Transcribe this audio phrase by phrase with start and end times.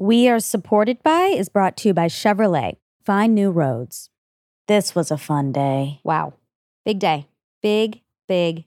[0.00, 2.76] We Are Supported By is brought to you by Chevrolet.
[3.04, 4.10] Find new roads.
[4.68, 5.98] This was a fun day.
[6.04, 6.34] Wow.
[6.84, 7.26] Big day.
[7.62, 8.62] Big, big,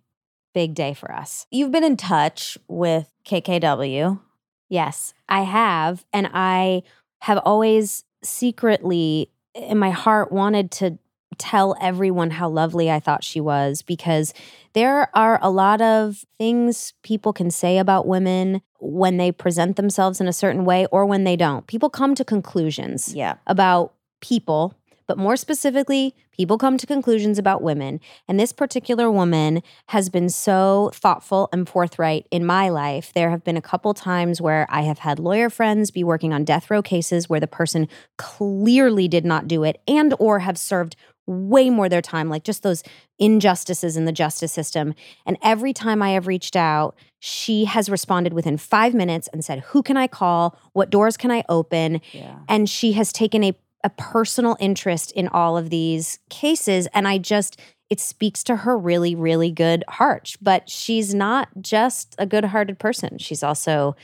[0.53, 1.47] big day for us.
[1.49, 4.19] You've been in touch with KKW.
[4.67, 6.03] Yes, I have.
[6.11, 6.83] And I
[7.21, 10.99] have always secretly, in my heart, wanted to
[11.37, 14.33] tell everyone how lovely I thought she was because
[14.73, 20.19] there are a lot of things people can say about women when they present themselves
[20.21, 21.67] in a certain way or when they don't.
[21.67, 23.35] People come to conclusions Yeah.
[23.47, 24.73] about people,
[25.07, 27.99] but more specifically, people come to conclusions about women.
[28.27, 33.11] And this particular woman has been so thoughtful and forthright in my life.
[33.13, 36.43] There have been a couple times where I have had lawyer friends be working on
[36.45, 40.95] death row cases where the person clearly did not do it and or have served
[41.27, 42.83] way more their time like just those
[43.19, 48.33] injustices in the justice system and every time i have reached out she has responded
[48.33, 52.39] within 5 minutes and said who can i call what doors can i open Yeah.
[52.49, 53.53] and she has taken a,
[53.83, 58.77] a personal interest in all of these cases and i just it speaks to her
[58.77, 60.35] really really good heart.
[60.41, 63.17] But she's not just a good-hearted person.
[63.17, 63.95] She's also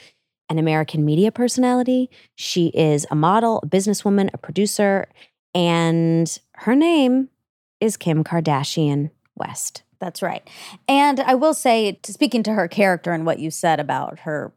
[0.49, 2.09] an american media personality.
[2.35, 5.07] She is a model a businesswoman a producer
[5.55, 7.29] and her name
[7.79, 9.83] is kim kardashian west.
[9.99, 10.47] That's right.
[10.87, 14.53] And I will say, speaking to her character and what you said about her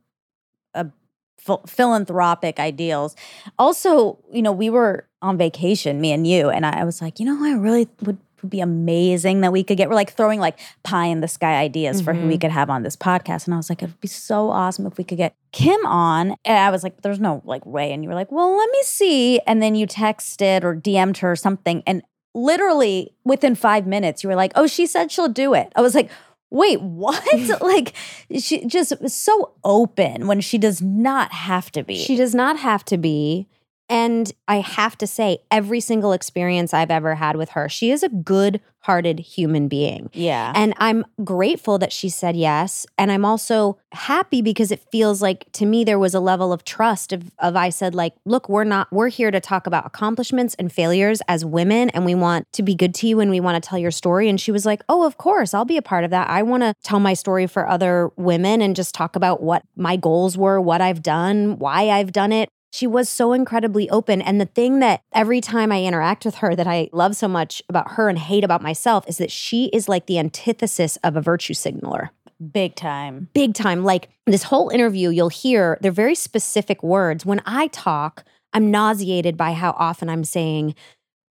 [1.47, 3.17] ph- philanthropic ideals,
[3.59, 7.21] also, you know, we were on vacation, me and you, and I, I was like,
[7.21, 10.41] you know, I really would, would be amazing that we could get, we're like throwing
[10.41, 12.41] like pie in the sky ideas for who we Mhm.
[12.41, 13.45] could have on this podcast.
[13.47, 16.37] And I was like, it'd be so awesome if we could get Kim on.
[16.47, 17.93] And I was like, there's no like way.
[17.93, 19.41] And you were like, well, let me see.
[19.47, 21.83] And then you texted or DM'd her or something.
[21.87, 22.03] And
[22.35, 25.71] literally within five minutes, you were like, oh, she said she'll do it.
[25.77, 26.11] I was like,
[26.51, 27.25] wait, what?
[27.61, 27.95] like,
[28.39, 31.97] she just so open when she does not have to be.
[31.97, 33.49] She does not have to be.
[33.91, 38.05] And I have to say, every single experience I've ever had with her, she is
[38.05, 40.09] a good hearted human being.
[40.15, 40.53] yeah.
[40.55, 42.87] And I'm grateful that she said yes.
[42.97, 46.65] And I'm also happy because it feels like to me there was a level of
[46.65, 50.55] trust of, of I said, like, look, we're not, we're here to talk about accomplishments
[50.55, 51.91] and failures as women.
[51.91, 54.29] And we want to be good to you and we want to tell your story.
[54.31, 56.31] And she was like, oh, of course, I'll be a part of that.
[56.31, 59.97] I want to tell my story for other women and just talk about what my
[59.97, 62.49] goals were, what I've done, why I've done it.
[62.73, 64.23] She was so incredibly open.
[64.23, 67.63] And the thing that every time I interact with her that I love so much
[67.69, 71.21] about her and hate about myself is that she is like the antithesis of a
[71.21, 72.11] virtue signaler.
[72.53, 73.29] Big time.
[73.35, 73.85] Big time.
[73.85, 77.27] Like this whole interview, you'll hear they're very specific words.
[77.27, 80.75] When I talk, I'm nauseated by how often I'm saying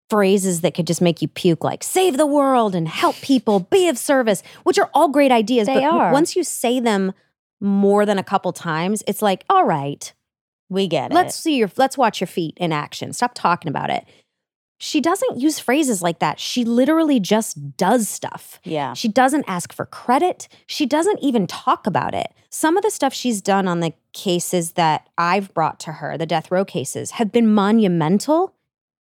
[0.10, 3.88] phrases that could just make you puke, like save the world and help people, be
[3.88, 5.68] of service, which are all great ideas.
[5.68, 6.12] They but are.
[6.12, 7.14] once you say them
[7.62, 10.14] more than a couple times, it's like, all right,
[10.70, 11.42] We get let's it.
[11.42, 14.06] see your let's watch your feet in action stop talking about it
[14.82, 18.94] she doesn't use phrases like that she literally just does stuff Yeah.
[18.94, 23.14] she doesn't ask for credit she doesn't even talk about it some of the stuff
[23.14, 27.32] she's done on the cases that i've brought to her the death row cases have
[27.32, 28.54] been monumental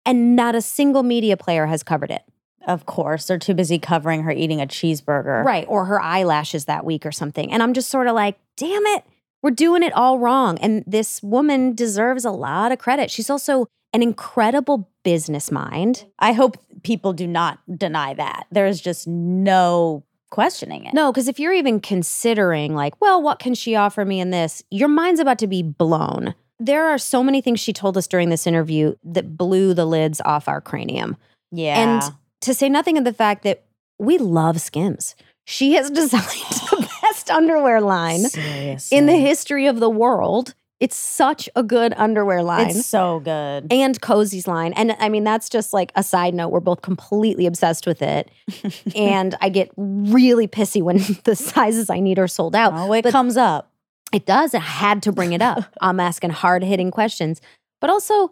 [0.06, 2.22] and not a single media player has covered it
[2.66, 3.26] Of course.
[3.26, 5.44] They're too busy covering her eating a cheeseburger.
[5.44, 8.86] right or her eyelashes that week or something and i'm just sort of like damn
[8.86, 9.04] it
[9.42, 13.66] we're doing it all wrong and this woman deserves a lot of credit she's also
[13.92, 18.46] an incredible business mind I hope people do not deny that.
[18.52, 20.92] There's just no questioning it.
[20.92, 24.62] no because if you're even considering like well what can she offer me in this
[24.70, 28.28] your mind's about to be blown there are so many things she told us during
[28.28, 31.16] this interview that blew the lids off our cranium
[31.50, 31.78] Yeah.
[31.78, 32.02] And
[32.42, 33.64] to say nothing of the fact that
[33.98, 35.14] we love Skims.
[35.44, 36.87] She has designed
[37.28, 38.96] best underwear line Seriously.
[38.96, 40.54] in the history of the world.
[40.80, 42.68] It's such a good underwear line.
[42.70, 43.72] It's so good.
[43.72, 44.72] and Cozy's line.
[44.74, 46.50] And I mean, that's just like a side note.
[46.50, 48.30] We're both completely obsessed with it.
[48.94, 52.72] and I get really pissy when the sizes I need are sold out.
[52.74, 53.72] Oh, it but- comes up.
[54.10, 54.54] It does.
[54.54, 55.64] I had to bring it up.
[55.82, 57.42] I'm asking hard hitting questions.
[57.80, 58.30] But also,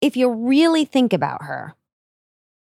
[0.00, 1.74] if you really think about her,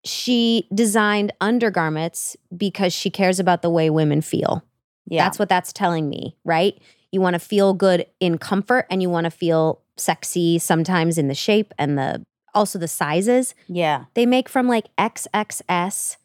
[0.04, 4.64] she designed undergarments because she cares about the way women feel.
[5.08, 5.24] Yeah.
[5.24, 6.80] That's what that's telling me, right?
[7.10, 11.28] You want to feel good in comfort and you want to feel sexy sometimes in
[11.28, 12.24] the shape and the
[12.54, 13.54] also the sizes.
[13.68, 14.04] yeah.
[14.14, 16.16] They make from like XXS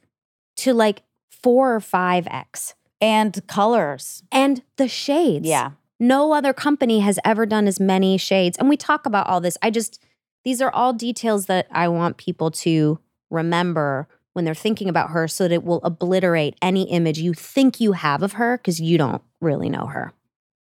[0.58, 1.04] to like
[1.42, 2.74] 4 or 5X.
[3.02, 4.24] And colors.
[4.32, 5.48] And the shades.
[5.48, 5.72] Yeah.
[6.00, 8.58] No other company has ever done as many shades.
[8.58, 9.58] And we talk about all this.
[9.62, 10.02] I just,
[10.46, 13.00] these are all details that I want people to
[13.30, 17.80] remember when they're thinking about her so that it will obliterate any image you think
[17.80, 20.14] you have of her because you don't really know her.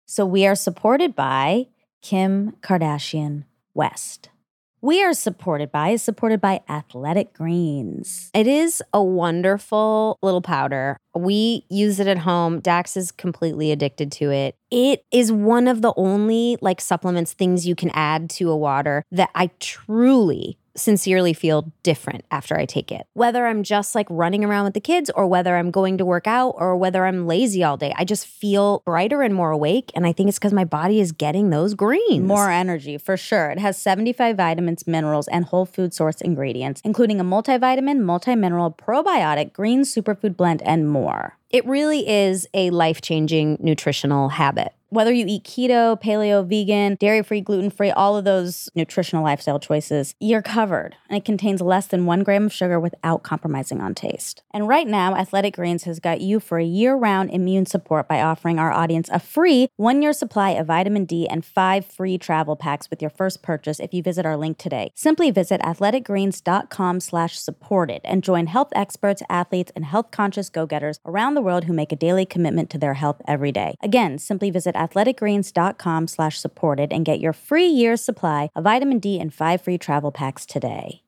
[0.06, 1.66] So we are supported by
[2.02, 3.44] Kim Kardashian
[3.74, 4.30] West.
[4.82, 8.30] We are supported by is supported by Athletic Greens.
[8.32, 10.96] It is a wonderful little powder.
[11.14, 12.60] We use it at home.
[12.60, 14.54] Dax is completely addicted to it.
[14.70, 19.02] It is one of the only like supplements things you can add to a water
[19.10, 23.06] that I truly sincerely feel different after I take it.
[23.14, 26.26] Whether I'm just like running around with the kids or whether I'm going to work
[26.26, 29.90] out or whether I'm lazy all day, I just feel brighter and more awake.
[29.94, 32.26] And I think it's because my body is getting those greens.
[32.26, 33.50] More energy for sure.
[33.50, 39.52] It has 75 vitamins, minerals, and whole food source ingredients, including a multivitamin, multi-mineral, probiotic,
[39.52, 41.36] green superfood blend, and more.
[41.50, 44.72] It really is a life changing nutritional habit.
[44.90, 49.58] Whether you eat keto, paleo, vegan, dairy free, gluten free, all of those nutritional lifestyle
[49.58, 50.94] choices, you're covered.
[51.10, 54.44] And it contains less than one gram of sugar without compromising on taste.
[54.52, 58.22] And right now, Athletic Greens has got you for a year round immune support by
[58.22, 62.54] offering our audience a free one year supply of vitamin D and five free travel
[62.54, 64.92] packs with your first purchase if you visit our link today.
[64.94, 71.00] Simply visit athleticgreens.com slash supported and join health experts, athletes, and health conscious go getters
[71.04, 73.76] around the world who make a daily commitment to their health every day.
[73.80, 79.20] Again, simply visit athleticgreens.com slash supported and get your free year's supply of vitamin D
[79.20, 81.02] and five free travel packs today.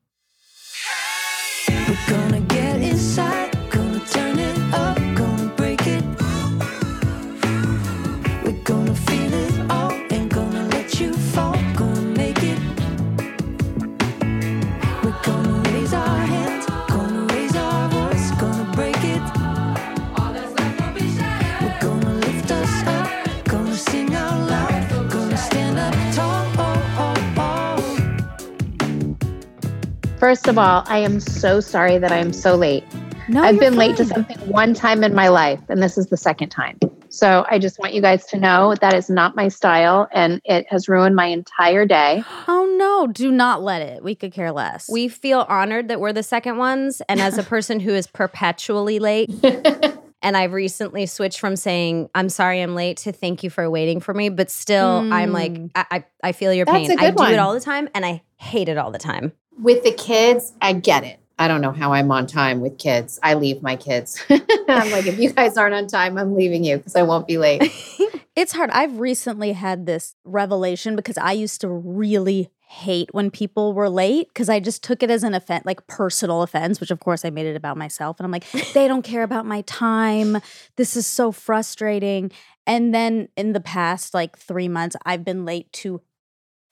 [30.19, 32.83] First of all, I am so sorry that I am so late.
[33.29, 36.07] No, I've you're been late to something one time in my life, and this is
[36.09, 36.79] the second time.
[37.09, 40.67] So I just want you guys to know that is not my style, and it
[40.71, 42.25] has ruined my entire day.
[42.49, 44.05] Oh no, do not let it.
[44.05, 44.89] We could care less.
[44.89, 47.03] We feel honored that we're the second ones.
[47.09, 49.31] And as a person who is perpetually late,
[50.23, 53.99] and I've recently switched from saying, I'm sorry I'm late to thank you for waiting
[53.99, 54.29] for me.
[54.29, 55.71] But still, I'm like, Mm.
[55.75, 56.91] I, I, I feel your That's pain.
[56.93, 59.33] a I good do it all the time and I hate it all the time.
[59.59, 61.21] With the kids, I get it.
[61.39, 63.21] I don't know how I'm on time with kids.
[63.23, 64.21] I leave my kids.
[64.31, 67.39] I'm like, if you guys aren't on time, I'm leaving you because I won't be
[67.39, 67.73] late.
[68.39, 68.71] It's hard.
[68.71, 74.29] I've recently had this revelation because I used to really hate when people were late
[74.29, 77.31] because I just took it as an offense, like personal offense, which of course I
[77.31, 78.21] made it about myself.
[78.21, 80.41] And I'm like, they don't care about my time.
[80.77, 82.31] This is so frustrating.
[82.65, 86.01] And then in the past like three months, I've been late to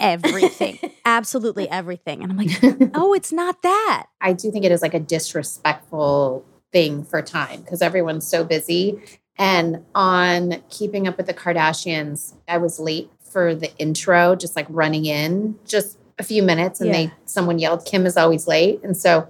[0.01, 2.23] everything, absolutely everything.
[2.23, 2.51] And I'm like,
[2.95, 4.07] oh, it's not that.
[4.21, 9.01] I do think it is like a disrespectful thing for time because everyone's so busy.
[9.39, 14.67] And on Keeping Up with the Kardashians, I was late for the intro, just like
[14.71, 16.93] running in just a few minutes, and Yeah.
[17.07, 19.29] they someone yelled, "Kim is always late," and so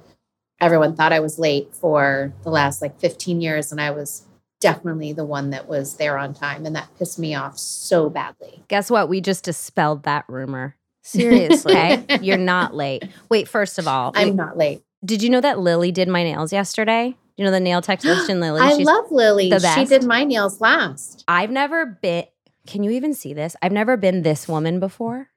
[0.60, 4.22] everyone thought I was late for the last like 15 years, and I was
[4.60, 8.62] definitely the one that was there on time, and that pissed me off so badly.
[8.68, 9.08] Guess what?
[9.08, 10.76] We just dispelled that rumor.
[11.02, 11.74] Seriously.
[11.74, 12.18] Okay.
[12.22, 13.04] You're not late.
[13.30, 14.82] Wait, first of all, I'm wait, not late.
[15.04, 17.14] did you know that Lily did my nails yesterday?
[17.36, 18.60] You know the nail technician Lily?
[18.60, 19.50] I She's- love Lily.
[19.74, 21.22] She did my nails last.
[21.28, 22.24] I've never been,
[22.66, 23.54] can you even see this?
[23.62, 25.28] I've never been this woman before.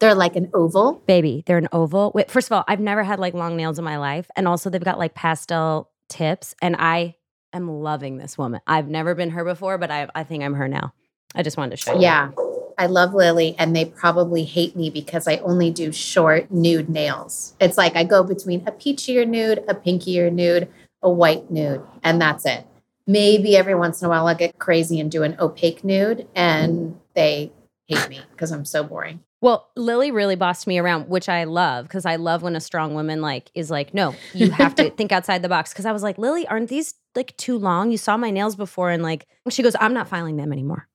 [0.00, 1.02] They're like an oval.
[1.06, 2.12] Baby, they're an oval.
[2.14, 4.30] Wait, first of all, I've never had like long nails in my life.
[4.36, 6.54] And also, they've got like pastel tips.
[6.62, 7.16] And I
[7.52, 8.60] am loving this woman.
[8.66, 10.92] I've never been her before, but I, I think I'm her now.
[11.34, 11.98] I just wanted to show.
[11.98, 12.30] Yeah.
[12.78, 17.54] I love Lily, and they probably hate me because I only do short nude nails.
[17.60, 20.68] It's like I go between a peachier nude, a pinkier nude,
[21.02, 22.64] a white nude, and that's it.
[23.04, 27.00] Maybe every once in a while I'll get crazy and do an opaque nude, and
[27.14, 27.50] they
[27.88, 29.24] hate me because I'm so boring.
[29.40, 32.94] Well, Lily really bossed me around, which I love because I love when a strong
[32.94, 35.72] woman like is like, no, you have to think outside the box.
[35.72, 37.92] Because I was like, Lily, aren't these like too long?
[37.92, 40.88] You saw my nails before, and like she goes, I'm not filing them anymore.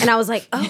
[0.00, 0.66] And I was like, oh,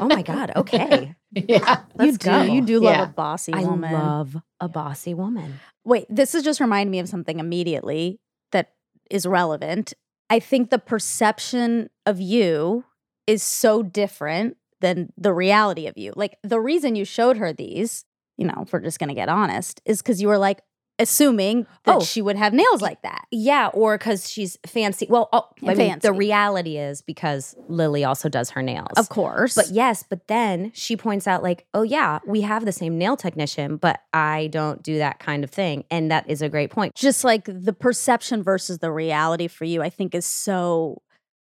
[0.00, 1.82] oh my god, okay, yeah.
[1.94, 2.24] let's you do.
[2.26, 2.42] go.
[2.42, 3.02] You do love Yeah.
[3.04, 3.64] a bossy woman.
[3.66, 3.92] I woman.
[3.92, 5.60] love a bossy woman.
[5.84, 8.18] Wait, this is just reminded me of something immediately
[8.50, 8.72] that
[9.10, 9.94] is relevant.
[10.28, 12.84] I think the perception of you
[13.28, 16.12] is so different than the reality of you.
[16.14, 18.04] Like the reason you showed her these,
[18.36, 20.60] you know, if we're just gonna get honest, is because you were like
[21.00, 22.00] assuming that Oh.
[22.00, 23.24] she would have nails like that.
[23.32, 25.06] Yeah, or because she's fancy.
[25.10, 28.92] Well, oh, I mean, the reality is because Lily also does her nails.
[28.96, 29.56] Of course.
[29.56, 33.16] But yes, but then she points out, like, oh, yeah, we have the same nail
[33.16, 35.82] technician, but I don't do that kind of thing.
[35.90, 36.94] And that is a great point.
[36.94, 41.02] just like the perception versus the reality for you, I think is so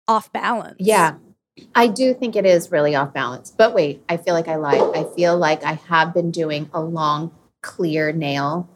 [0.06, 0.76] off balance.
[0.78, 1.14] Yeah.
[1.74, 3.50] I do think it is really off balance.
[3.50, 4.80] But wait, I feel like I lied.
[4.94, 8.68] I feel like I have been doing a long, clear nail,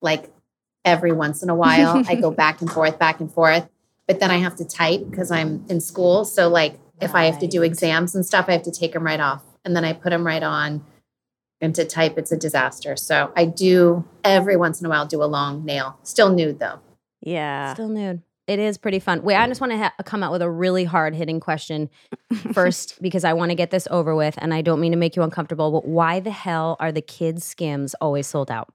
[0.00, 0.30] like
[0.84, 2.02] every once in a while.
[2.08, 3.68] I go back and forth, back and forth.
[4.06, 6.24] But then I have to type because I'm in school.
[6.24, 9.04] So, like, if I have to do exams and stuff, I have to take them
[9.04, 9.42] right off.
[9.64, 10.84] And then I put them right on.
[11.60, 12.96] And to type, it's a disaster.
[12.96, 15.98] So, I do every once in a while do a long nail.
[16.02, 16.80] Still nude though.
[17.20, 17.74] Yeah.
[17.74, 18.22] Still nude.
[18.46, 19.22] It is pretty fun.
[19.22, 21.88] Wait, I just want to ha- come out with a really hard hitting question
[22.52, 25.14] first because I want to get this over with and I don't mean to make
[25.14, 28.72] you uncomfortable, but why the hell are the kids' skims always sold out?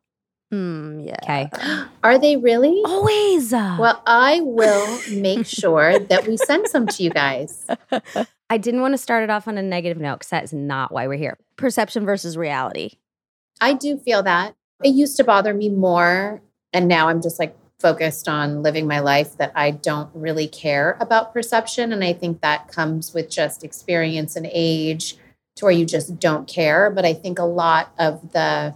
[0.54, 1.18] Mm, yeah.
[1.24, 1.84] Okay.
[2.04, 2.82] Are they really?
[2.86, 3.52] Always.
[3.52, 7.68] Well, I will make sure that we send some to you guys.
[8.50, 10.94] I didn't want to start it off on a negative note because that is not
[10.94, 11.38] why we're here.
[11.58, 12.92] Perception versus reality.
[13.60, 14.56] I do feel that.
[14.84, 16.42] It used to bother me more.
[16.72, 20.98] And now I'm just like focused on living my life that I don't really care
[21.00, 21.92] about perception.
[21.92, 25.16] And I think that comes with just experience and age
[25.58, 26.90] to where you just don't care.
[26.90, 28.74] But I think a lot of the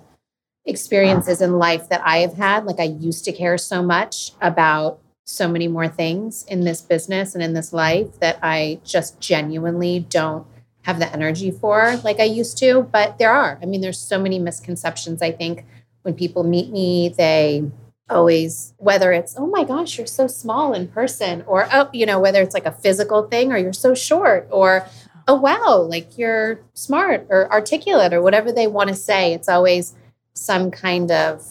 [0.65, 4.99] experiences in life that I have had, like I used to care so much about
[5.25, 10.05] so many more things in this business and in this life that I just genuinely
[10.09, 10.45] don't
[10.83, 12.87] have the energy for like I used to.
[12.91, 13.57] But there are.
[13.61, 15.21] I mean, there's so many misconceptions.
[15.21, 15.65] I think
[16.03, 17.63] when people meet me, they
[18.11, 22.19] always, whether it's, oh my gosh, you're so small in person, or, oh, you know,
[22.19, 24.85] whether it's like a physical thing or you're so short, or,
[25.27, 29.33] oh, wow, like you're smart or articulate or whatever they want to say.
[29.33, 29.95] It's always
[30.33, 31.45] some kind of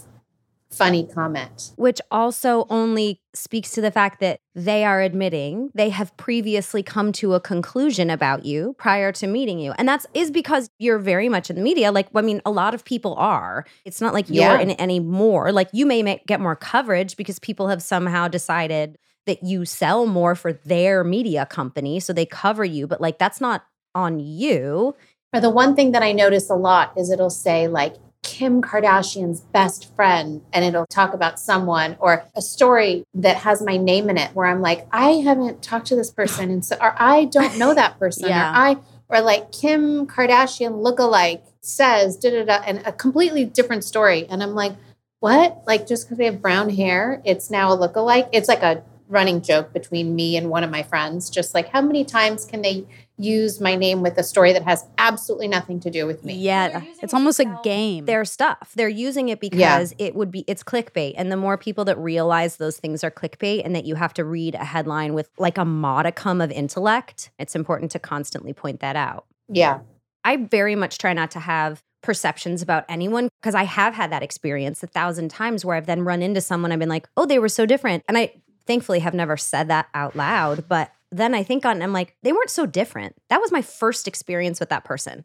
[0.70, 1.72] funny comment.
[1.76, 7.12] Which also only speaks to the fact that they are admitting they have previously come
[7.12, 9.72] to a conclusion about you prior to meeting you.
[9.78, 11.92] And that's is because you're very much in the media.
[11.92, 13.64] Like, I mean, a lot of people are.
[13.84, 14.60] It's not like you're Yeah.
[14.60, 15.52] in it anymore.
[15.52, 18.96] Like, you may make, get more coverage because people have somehow decided
[19.26, 22.00] that you sell more for their media company.
[22.00, 22.86] So they cover you.
[22.86, 24.94] But like, that's not on you.
[25.32, 29.40] Or the one thing that I notice a lot is it'll say like Kim Kardashian's
[29.40, 34.18] best friend, and it'll talk about someone or a story that has my name in
[34.18, 37.58] it where I'm like, I haven't talked to this person, and so or I don't
[37.58, 38.50] know that person, Yeah.
[38.50, 38.76] or I
[39.08, 44.42] or like Kim Kardashian lookalike says da da da, and a completely different story, and
[44.42, 44.72] I'm like,
[45.20, 45.62] what?
[45.66, 48.28] Like just because they have brown hair, it's now a lookalike?
[48.32, 51.30] It's like a running joke between me and one of my friends.
[51.30, 52.86] Just like, how many times can they
[53.22, 56.34] use my name with a story that has absolutely nothing to do with me?
[56.34, 56.82] Yeah.
[57.02, 58.06] It's almost a game.
[58.06, 58.72] their stuff.
[58.74, 60.06] They're using it because Yeah.
[60.06, 61.14] it would be it's clickbait.
[61.16, 64.24] And the more people that realize those things are clickbait and that you have to
[64.24, 68.96] read a headline with like a modicum of intellect, it's important to constantly point that
[68.96, 69.26] out.
[69.48, 69.80] Yeah.
[70.24, 74.22] I very much try not to have perceptions about anyone because I have had that
[74.22, 77.38] experience a thousand times where I've then run into someone I've been like, "Oh, they
[77.38, 78.32] were so different." And I
[78.66, 82.32] thankfully have never said that out loud, but then I think on I'm like, "They
[82.32, 85.24] weren't so different." That was my first experience with that person.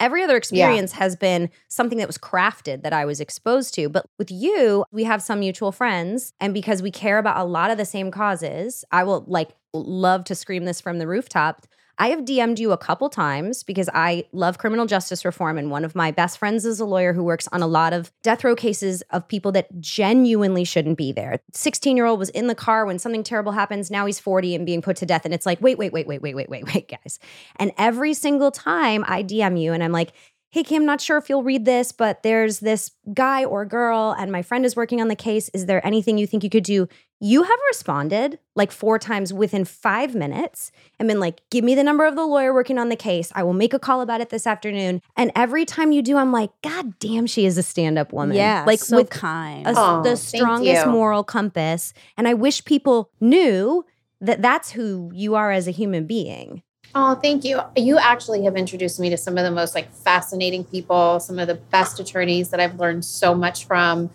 [0.00, 3.88] Every other experience has been something that was crafted that I was exposed to.
[3.88, 6.32] But with you, we have some mutual friends.
[6.40, 10.24] And because we care about a lot of the same causes, I will like love
[10.24, 11.66] to scream this from the rooftop.
[12.02, 15.56] I have DM'd you a couple times because I love criminal justice reform.
[15.56, 18.10] And one of my best friends is a lawyer who works on a lot of
[18.24, 21.38] death row cases of people that genuinely shouldn't be there.
[21.52, 23.88] 16 year old was in the car when something terrible happens.
[23.88, 25.24] Now he's 40 and being put to death.
[25.24, 27.20] And it's like, wait, wait, wait, wait, wait, wait, wait, wait, guys.
[27.54, 30.12] And every single time I DM you and I'm like,
[30.52, 34.30] hey, Kim, not sure if you'll read this, but there's this guy or girl, and
[34.30, 35.48] my friend is working on the case.
[35.54, 36.88] Is there anything you think you could do?
[37.24, 41.84] You have responded like four times within five minutes and been like, give me the
[41.84, 43.30] number of the lawyer working on the case.
[43.32, 45.00] I will make a call about it this afternoon.
[45.16, 48.36] And every time you do, I'm like, God damn, she is a stand up woman.
[48.36, 48.64] yeah.
[48.66, 49.68] Like so with kind.
[49.68, 51.94] a- Aw, the strongest moral compass.
[52.16, 53.84] And I wish people knew
[54.20, 56.64] that that's who you are as a human being.
[56.92, 57.60] Oh, thank you.
[57.76, 61.46] You actually have introduced me to some of the most like fascinating people, some of
[61.46, 64.10] the best attorneys that I've learned so much from.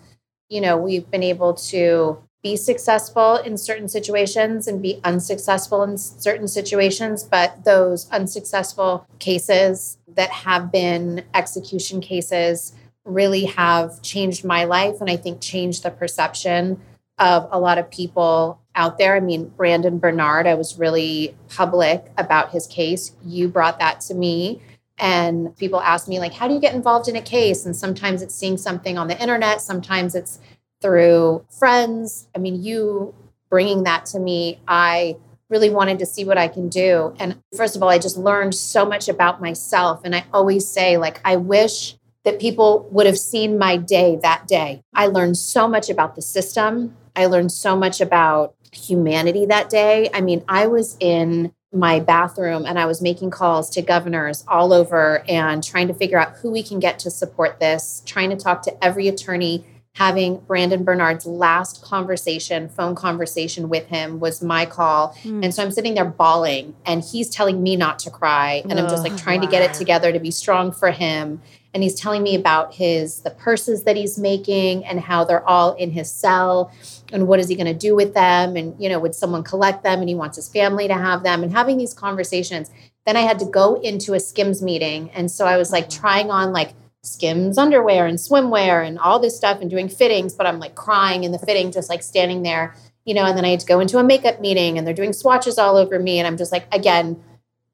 [0.50, 5.98] You know, we've been able to be successful in certain situations and be unsuccessful in
[5.98, 14.64] certain situations, but those unsuccessful cases that have been execution cases really have changed my
[14.64, 16.80] life and I think changed the perception
[17.18, 19.16] of a lot of people out there.
[19.16, 23.12] I mean, Brandon Bernard, I was really public about his case.
[23.24, 24.62] You brought that to me.
[25.00, 27.64] And people ask me, like, how do you get involved in a case?
[27.64, 30.40] And sometimes it's seeing something on the internet, sometimes it's
[30.80, 32.28] through friends.
[32.34, 33.14] I mean, you
[33.50, 35.16] bringing that to me, I
[35.48, 37.14] really wanted to see what I can do.
[37.18, 40.02] And first of all, I just learned so much about myself.
[40.04, 44.46] And I always say, like, I wish that people would have seen my day that
[44.46, 44.82] day.
[44.92, 46.96] I learned so much about the system.
[47.16, 50.10] I learned so much about humanity that day.
[50.12, 54.72] I mean, I was in my bathroom and I was making calls to governors all
[54.72, 58.36] over and trying to figure out who we can get to support this, trying to
[58.36, 59.64] talk to every attorney.
[59.94, 65.16] Having Brandon Bernard's last conversation, phone conversation with him was my call.
[65.22, 65.44] Mm.
[65.44, 68.62] And so I'm sitting there bawling and he's telling me not to cry.
[68.68, 71.42] And I'm just like trying to get it together to be strong for him.
[71.74, 75.74] And he's telling me about his the purses that he's making and how they're all
[75.74, 76.72] in his cell
[77.12, 79.82] and what is he going to do with them and you know would someone collect
[79.82, 82.70] them and he wants his family to have them and having these conversations
[83.06, 86.30] then i had to go into a skims meeting and so i was like trying
[86.30, 86.74] on like
[87.08, 91.24] skims underwear and swimwear and all this stuff and doing fittings but i'm like crying
[91.24, 92.74] in the fitting just like standing there
[93.04, 95.12] you know and then i had to go into a makeup meeting and they're doing
[95.12, 97.22] swatches all over me and i'm just like again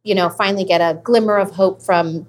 [0.03, 2.26] you know finally get a glimmer of hope from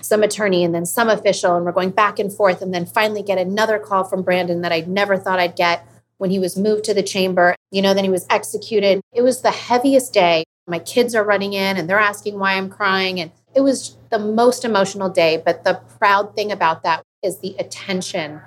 [0.00, 3.22] some attorney and then some official and we're going back and forth and then finally
[3.22, 5.86] get another call from brandon that i never thought i'd get
[6.18, 7.54] when he was moved to the chamber.
[7.70, 9.00] You know, then he was executed.
[9.12, 10.44] It was the heaviest day.
[10.66, 13.20] My kids are running in and they're asking why I'm crying.
[13.20, 15.42] And it was the most emotional day.
[15.44, 18.40] But the proud thing about that is the attention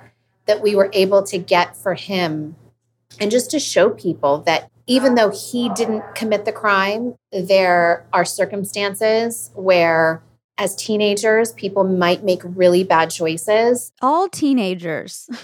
[0.46, 2.56] that we were able to get for him
[3.20, 8.24] and just to show people that even though he didn't commit the crime, there are
[8.24, 10.22] circumstances where
[10.56, 13.92] as teenagers, people might make really bad choices.
[14.02, 15.28] All teenagers.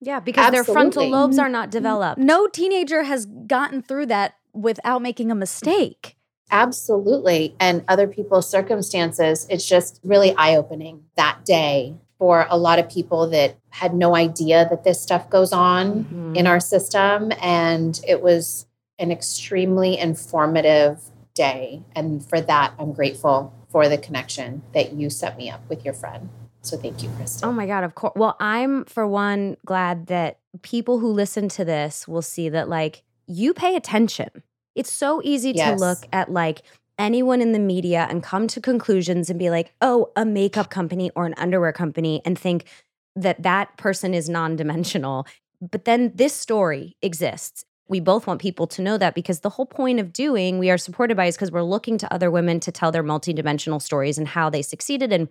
[0.00, 1.46] Yeah, because their frontal lobes mm-hmm.
[1.46, 1.78] are not mm-hmm.
[1.78, 2.18] developed.
[2.18, 6.16] No teenager has gotten through that without making a mistake.
[6.50, 7.54] Absolutely.
[7.58, 12.88] And other people's circumstances, it's just really eye opening that day for a lot of
[12.88, 16.36] people that had no idea that this stuff goes on Mhm.
[16.36, 17.32] in our system.
[17.42, 18.66] And it was
[18.98, 21.00] an extremely informative
[21.34, 21.82] day.
[21.96, 25.94] And for that, I'm grateful for the connection that you set me up with your
[25.94, 26.28] friend.
[26.62, 27.48] So thank you, Kristen.
[27.48, 28.12] Oh my God, of course.
[28.16, 33.02] Well, I'm, for one, glad that people who listen to this will see that, like,
[33.26, 34.30] you pay attention.
[34.74, 35.78] It's so easy Yes.
[35.78, 36.62] to look at, like,
[36.98, 41.10] anyone in the media and come to conclusions and be like, oh, a makeup company
[41.16, 42.64] or an underwear company, and think
[43.16, 45.26] that that person is non dimensional.
[45.60, 47.64] But then this story exists.
[47.88, 50.78] We both want people to know that because the whole point of doing We Are
[50.78, 54.26] Supported By is because we're looking to other women to tell their multidimensional stories and
[54.28, 55.28] how they succeeded and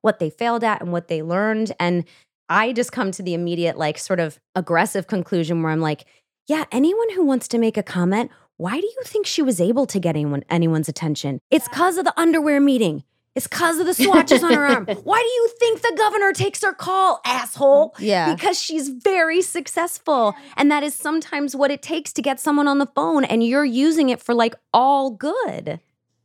[0.00, 1.72] what they failed at and what they learned.
[1.78, 2.04] And
[2.48, 6.04] I just come to the immediate, like, sort of aggressive conclusion where I'm like,
[6.48, 9.86] yeah, anyone who wants to make a comment, why do you think she was able
[9.86, 11.40] to get anyone anyone's attention?
[11.50, 13.04] It's because of the underwear meeting.
[13.34, 14.86] It's because of the swatches on her arm.
[15.04, 17.94] Why do you think the governor takes her call, asshole?
[18.00, 18.34] Yeah.
[18.34, 20.34] Because she's very successful.
[20.56, 23.22] And that is sometimes what it takes to get someone on the phone.
[23.22, 25.78] And you're using it for like all good.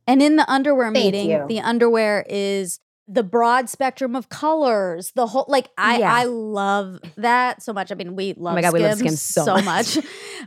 [0.08, 1.46] And in the underwear Thank meeting, you.
[1.48, 5.12] the underwear is the broad spectrum of colors.
[5.12, 6.12] The whole like I Yeah.
[6.12, 7.92] I love that so much.
[7.92, 9.98] I mean, we love my God, we love Skims Skims so much.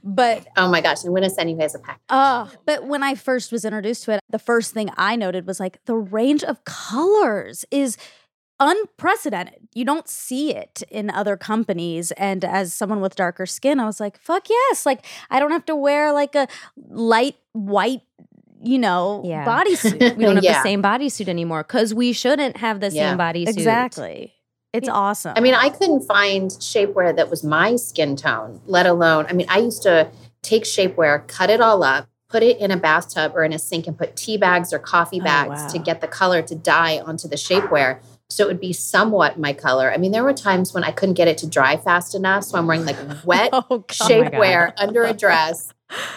[0.03, 2.01] but Oh my gosh, I'm going to send you guys a pack.
[2.09, 5.59] uh but when I first was introduced to it, the first thing I noted was
[5.59, 7.97] like the range of colors is
[8.59, 9.67] unprecedented.
[9.73, 12.11] You don't see it in other companies.
[12.11, 14.85] And as someone with darker skin, I was like, fuck yes.
[14.85, 16.47] Like I don't have to wear like a
[16.89, 18.01] light white,
[18.61, 19.45] you know, Yeah.
[19.45, 20.17] bodysuit.
[20.17, 20.53] We don't have Yeah.
[20.61, 23.09] the same bodysuit anymore because we shouldn't have the Yeah.
[23.11, 23.49] same bodysuit.
[23.49, 24.33] Exactly.
[24.73, 24.93] It's Yeah.
[24.93, 25.33] awesome.
[25.35, 29.47] I mean, I couldn't find shapewear that was my skin tone, let alone, I mean,
[29.49, 30.07] I used to
[30.43, 33.87] take shapewear, cut it all up, put it in a bathtub or in a sink
[33.87, 35.67] and put tea bags or coffee Oh, bags wow.
[35.69, 37.97] to get the color to dye onto the shapewear.
[38.29, 39.91] So it would be somewhat my color.
[39.91, 42.43] I mean, there were times when I couldn't get it to dry fast enough.
[42.43, 43.87] So I'm wearing like wet oh, oh God.
[43.89, 45.73] shapewear under a dress.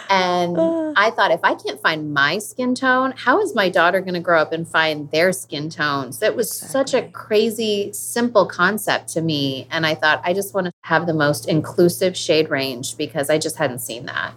[0.08, 0.58] And
[0.96, 4.20] I thought, if I can't find my skin tone, how is my daughter going to
[4.20, 6.18] grow up and find their skin tones?
[6.18, 9.66] That was such a crazy, simple concept to me.
[9.70, 13.38] And I thought, I just want to have the most inclusive shade range because I
[13.38, 14.34] just hadn't seen that.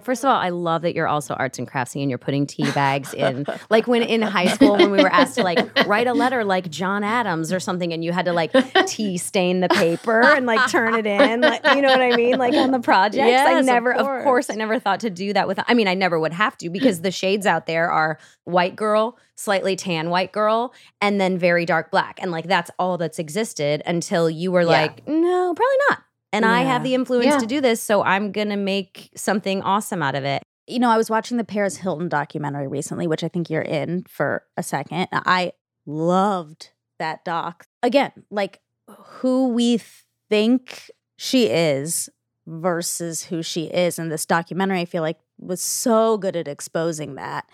[0.00, 2.70] First of all, I love that you're also arts and craftsy and you're putting tea
[2.72, 3.46] bags in.
[3.70, 6.70] like when in high school, when we were asked to like write a letter like
[6.70, 8.52] John Adams or something, and you had to like
[8.86, 11.40] tea stain the paper and like turn it in.
[11.40, 12.38] Like, you know what I mean?
[12.38, 13.22] Like on the projects.
[13.22, 14.24] I Yes, of never, of course.
[14.24, 16.70] course, I never thought to do that with, I mean, I never would have to
[16.70, 21.64] because the shades out there are white girl, slightly tan white girl, and then very
[21.64, 22.18] dark black.
[22.22, 24.66] And like that's all that's existed until you were Yeah.
[24.66, 26.02] like, no, probably not.
[26.32, 27.38] And I have the influence Yeah.
[27.38, 30.42] to do this, so I'm gonna make something awesome out of it.
[30.66, 34.04] you know, I was watching the Paris Hilton documentary recently, which I think you're in
[34.08, 35.08] for a second.
[35.12, 35.50] I
[35.84, 37.66] loved that doc.
[37.82, 39.80] Again, like who we
[40.28, 42.08] think she is
[42.46, 43.98] versus who she is.
[43.98, 47.46] And this documentary, I feel like, was so good at exposing that.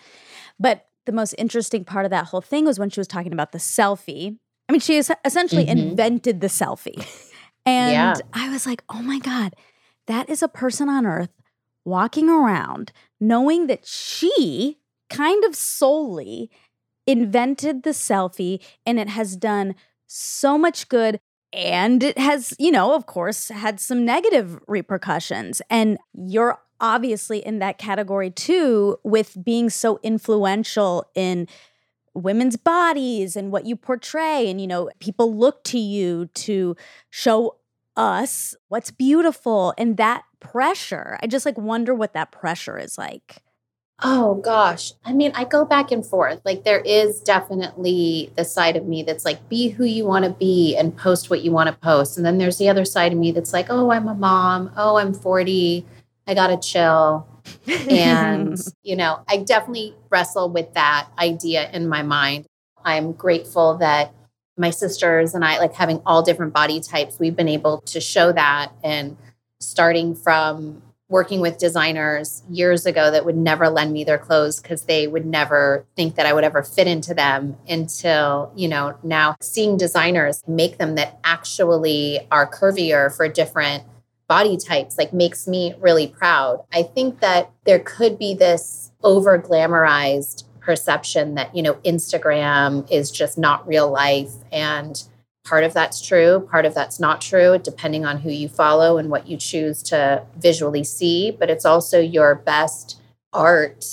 [0.59, 3.51] But the most interesting part of that whole thing was when she was talking about
[3.51, 4.37] the selfie.
[4.69, 5.69] I mean, she es- essentially Mhm.
[5.91, 7.03] invented the selfie.
[7.67, 8.15] And Yeah.
[8.33, 9.55] I was like, oh my God,
[10.07, 11.29] that is a person on earth
[11.85, 14.77] walking around knowing that she
[15.09, 16.49] kind of solely
[17.05, 19.73] invented the selfie and it has done
[20.05, 21.19] so much good
[21.53, 25.61] and it has, you know, of course, had some negative repercussions.
[25.69, 31.47] And you're obviously in that category too, with being so influential in
[32.17, 34.49] women's bodies and what you portray.
[34.49, 36.75] And, you know, people look to you to
[37.09, 37.57] show
[37.95, 41.17] us what's beautiful and that pressure.
[41.21, 43.41] I just like wonder what that pressure is like.
[44.03, 44.93] Oh gosh.
[45.03, 46.41] I mean, I go back and forth.
[46.45, 50.31] Like there is definitely the side of me that's like be who you want to
[50.31, 52.15] be and post what you want to post.
[52.15, 54.71] And then there's the other side of me that's like, "Oh, I'm a mom.
[54.77, 55.83] Oh, I'm 40.
[56.27, 57.25] I got to chill."
[57.67, 62.45] And, you know, I definitely wrestle with that idea in my mind.
[62.83, 64.13] I'm grateful that
[64.57, 68.31] my sisters and I like having all different body types, we've been able to show
[68.31, 69.17] that and
[69.59, 74.83] starting from working with designers years ago that would never lend me their clothes because
[74.83, 79.35] they would never think that I would ever fit into them until, you know, now
[79.41, 83.85] seeing designers make them that actually are curvier for different
[84.27, 86.63] body types like makes me really proud.
[86.73, 93.09] I think that there could be this over glamorized perception that, you know, Instagram is
[93.09, 95.01] just not real life and
[95.45, 99.09] part of that's true, part of that's not true, depending on who you follow and
[99.09, 101.31] what you choose to visually see.
[101.31, 102.99] But it's also your best
[103.31, 103.85] art,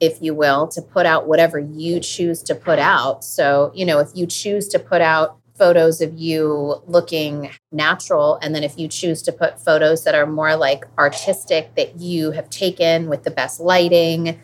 [0.00, 3.22] if you will, to put out whatever you choose to put out.
[3.22, 8.54] So, you know, if you choose to put out photos of you looking natural, and
[8.54, 12.48] then if you choose to put photos that are more like artistic that you have
[12.50, 14.40] taken with the best lighting,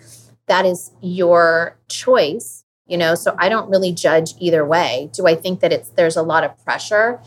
[0.47, 3.15] that is your choice you know?
[3.15, 5.09] So i don't really judge either way.
[5.15, 7.21] Do i think that it's there's a lot of pressure?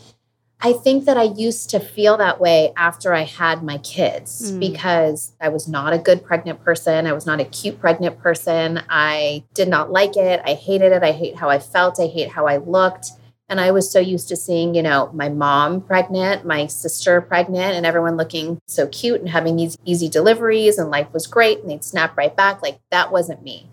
[0.60, 4.60] I think that i used to feel that way after i had my kids Mm.
[4.60, 7.06] because i was not a good pregnant person.
[7.06, 8.82] I was not a cute pregnant person.
[8.88, 10.40] I did not like it.
[10.44, 11.02] I hated it.
[11.02, 11.98] I hate how i felt.
[11.98, 13.06] I hate how i looked
[13.48, 17.74] and i was so used to seeing you know my mom pregnant my sister pregnant
[17.74, 21.70] and everyone looking so cute and having these easy deliveries and life was great and
[21.70, 23.68] they'd snap right back like that wasn't me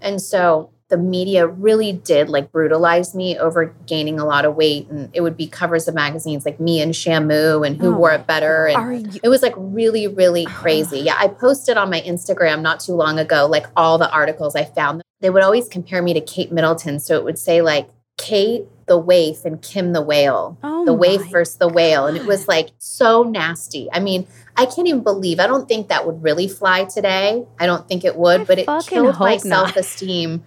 [0.00, 4.88] and so the media really did like brutalize me over gaining a lot of weight.
[4.88, 8.12] And it would be covers of magazines like me and Shamu and Who Oh Wore
[8.12, 8.66] It Better.
[8.66, 10.60] And you it was like really, really uh-huh.
[10.60, 10.98] crazy.
[10.98, 14.64] Yeah, I posted on my Instagram not too long ago, like all the articles I
[14.64, 15.02] found.
[15.20, 16.98] They would always compare me to Kate Middleton.
[16.98, 20.58] So it would say like Kate the waif and Kim the whale.
[20.64, 22.08] Oh the waif versus the whale.
[22.08, 23.88] And it was like so nasty.
[23.92, 24.26] I mean,
[24.56, 27.46] I can't even believe, I don't think that would really fly today.
[27.60, 30.42] I don't think it would, I but it killed my self esteem.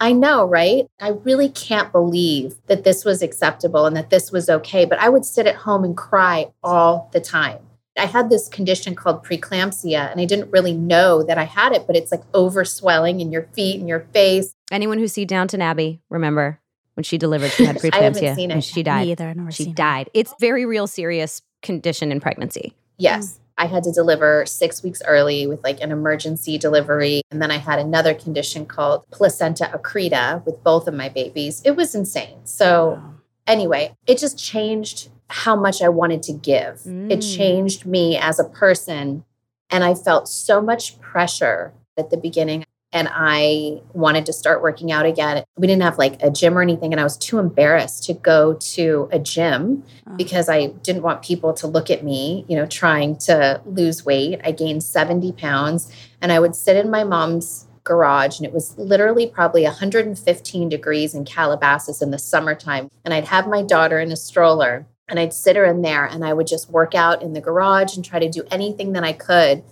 [0.00, 0.86] I know, right?
[0.98, 4.86] I really can't believe that this was acceptable and that this was okay.
[4.86, 7.58] But I would sit at home and cry all the time.
[7.98, 11.86] I had this condition called preeclampsia, and I didn't really know that I had it,
[11.86, 14.54] but it's like overswelling in your feet and your face.
[14.70, 16.61] Anyone who see Downton Abbey, remember
[16.94, 18.64] when she delivered, she had I haven't preeclampsia seen and it.
[18.64, 19.06] she died.
[19.06, 19.28] Me either.
[19.28, 19.76] I've never She seen it.
[19.76, 20.10] died.
[20.14, 22.74] It's very real, serious condition in pregnancy.
[22.98, 23.38] Yes.
[23.58, 27.22] I had to deliver six weeks early with like an emergency delivery.
[27.30, 31.60] And then I had another condition called placenta accreta with both of my babies.
[31.64, 32.38] It was insane.
[32.44, 33.14] So, Wow.
[33.46, 36.80] anyway, it just changed how much I wanted to give.
[36.86, 37.36] It Mm.
[37.36, 39.24] changed me as a person.
[39.70, 42.64] And I felt so much pressure at the beginning.
[42.92, 45.44] And I wanted to start working out again.
[45.56, 46.92] We didn't have like a gym or anything.
[46.92, 50.16] And I was too embarrassed to go to a gym Oh.
[50.16, 54.40] because I didn't want people to look at me, you know, trying to lose weight.
[54.44, 58.76] I gained 70 pounds and I would sit in my mom's garage and it was
[58.78, 62.88] literally probably 115 degrees in Calabasas in the summertime.
[63.04, 66.24] And I'd have my daughter in a stroller and I'd sit her in there and
[66.24, 69.12] I would just work out in the garage and try to do anything that I
[69.12, 69.62] could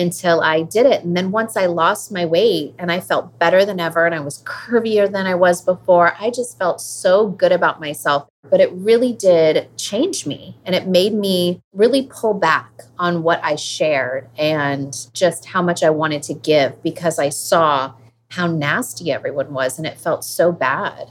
[0.00, 1.04] until I did it.
[1.04, 4.20] And then once I lost my weight and I felt better than ever and I
[4.20, 8.26] was curvier than I was before, I just felt so good about myself.
[8.48, 13.40] But it really did change me and it made me really pull back on what
[13.44, 17.94] I shared and just how much I wanted to give because I saw
[18.30, 21.10] how nasty everyone was and it felt so bad.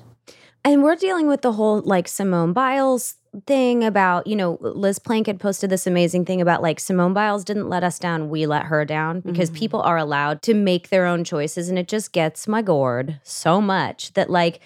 [0.66, 3.16] And we're dealing with the whole like Simone Biles
[3.46, 7.44] thing about, you know, Liz Plank had posted this amazing thing about like Simone Biles
[7.44, 9.56] didn't let us down, we let her down because Mhm.
[9.58, 11.70] people are allowed to make their own choices.
[11.70, 14.60] And it just gets my gourd so much that like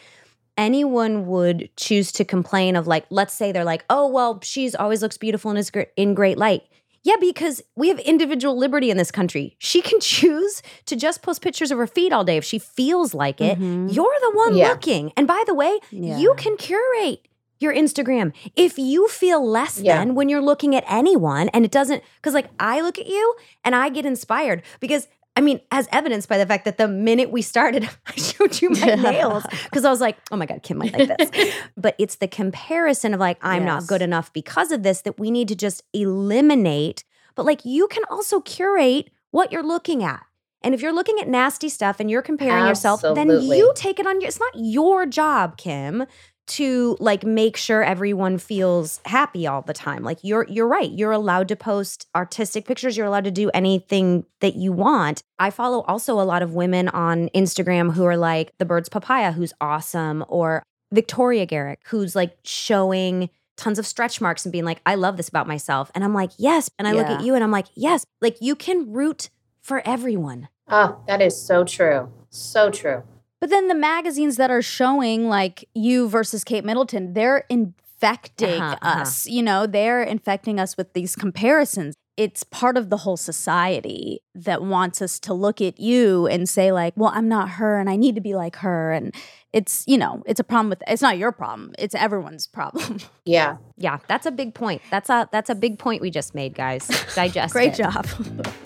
[0.57, 5.01] anyone would choose to complain of like, let's say they're like, oh, well, she's always
[5.01, 6.63] looks beautiful and is gr- in great light.
[7.05, 9.55] Yeah, because we have individual liberty in this country.
[9.59, 13.13] She can choose to just post pictures of her feet all day if she feels
[13.13, 13.59] like it.
[13.59, 13.93] Mhm.
[13.93, 14.69] You're the one Yeah.
[14.69, 15.11] looking.
[15.17, 16.17] And by the way, Yeah.
[16.17, 17.27] you can curate
[17.63, 19.97] your Instagram if you feel less Yeah.
[19.97, 23.35] than when you're looking at anyone and it doesn't because like I look at you
[23.63, 27.31] and I get inspired because I mean, as evidenced by the fact that the minute
[27.31, 30.77] we started, I showed you my nails because I was like, oh my God, Kim
[30.77, 31.55] might like this.
[31.77, 35.31] but it's the comparison of like, I'm not good enough because of this that we
[35.31, 37.03] need to just eliminate.
[37.33, 40.21] But like, you can also curate what you're looking at.
[40.61, 44.07] And if you're looking at nasty stuff and you're comparing yourself, then you take it
[44.07, 46.05] on your, it's not your job, Kim,
[46.45, 50.03] to like make sure everyone feels happy all the time.
[50.03, 50.91] Like you're you're right.
[50.91, 52.97] You're allowed to post artistic pictures.
[52.97, 55.23] You're allowed to do anything that you want.
[55.39, 59.31] I follow also a lot of women on Instagram who are like the Birds Papaya
[59.31, 64.81] who's awesome or Victoria Garrick who's like showing tons of stretch marks and being like
[64.85, 65.91] I love this about myself.
[65.95, 68.55] And I'm like, "Yes." And I look at you and I'm like, "Yes." Like you
[68.55, 69.29] can root
[69.61, 70.49] for everyone.
[70.69, 72.11] Oh, that is so true.
[72.29, 73.03] So true.
[73.43, 78.77] But then the magazines that are showing like you versus Kate Middleton, they're infecting Uh-huh,
[78.81, 79.01] uh-huh.
[79.01, 79.27] us.
[79.27, 81.93] You know, they're infecting us with these comparisons.
[82.15, 86.71] It's part of the whole society that wants us to look at you and say,
[86.71, 88.93] like, well, I'm not her and I need to be like her.
[88.93, 89.13] And
[89.51, 91.73] it's, you know, it's a problem with it's not your problem.
[91.77, 92.99] It's everyone's problem.
[93.25, 93.57] Yeah.
[93.75, 94.81] Yeah, that's a big point.
[94.89, 96.87] That's a that's a big point we just made, guys.
[97.15, 97.83] Digest Great it.
[97.83, 98.07] job.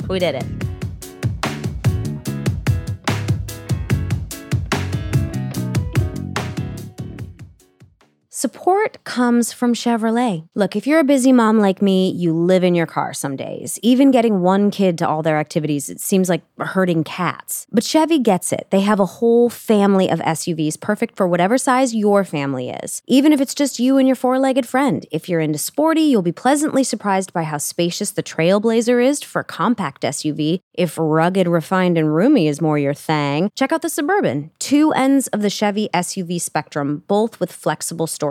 [0.08, 0.77] We did it.
[8.38, 10.45] Support comes from Chevrolet.
[10.54, 13.80] Look, if you're a busy mom like me, you live in your car some days.
[13.82, 17.65] Even getting one kid to all their activities, it seems like herding cats.
[17.71, 18.67] But Chevy gets it.
[18.69, 23.02] They have a whole family of SUVs perfect for whatever size your family is.
[23.08, 25.08] Even if it's just you and your four legged friend.
[25.12, 29.41] If you're into sporty, you'll be pleasantly surprised by how spacious the Trailblazer is for
[29.41, 30.60] compact SUV.
[30.76, 34.52] If rugged, refined, and roomy is more your thing, check out the Suburban.
[34.60, 38.27] Two ends of the Chevy SUV spectrum, both with flexible storage.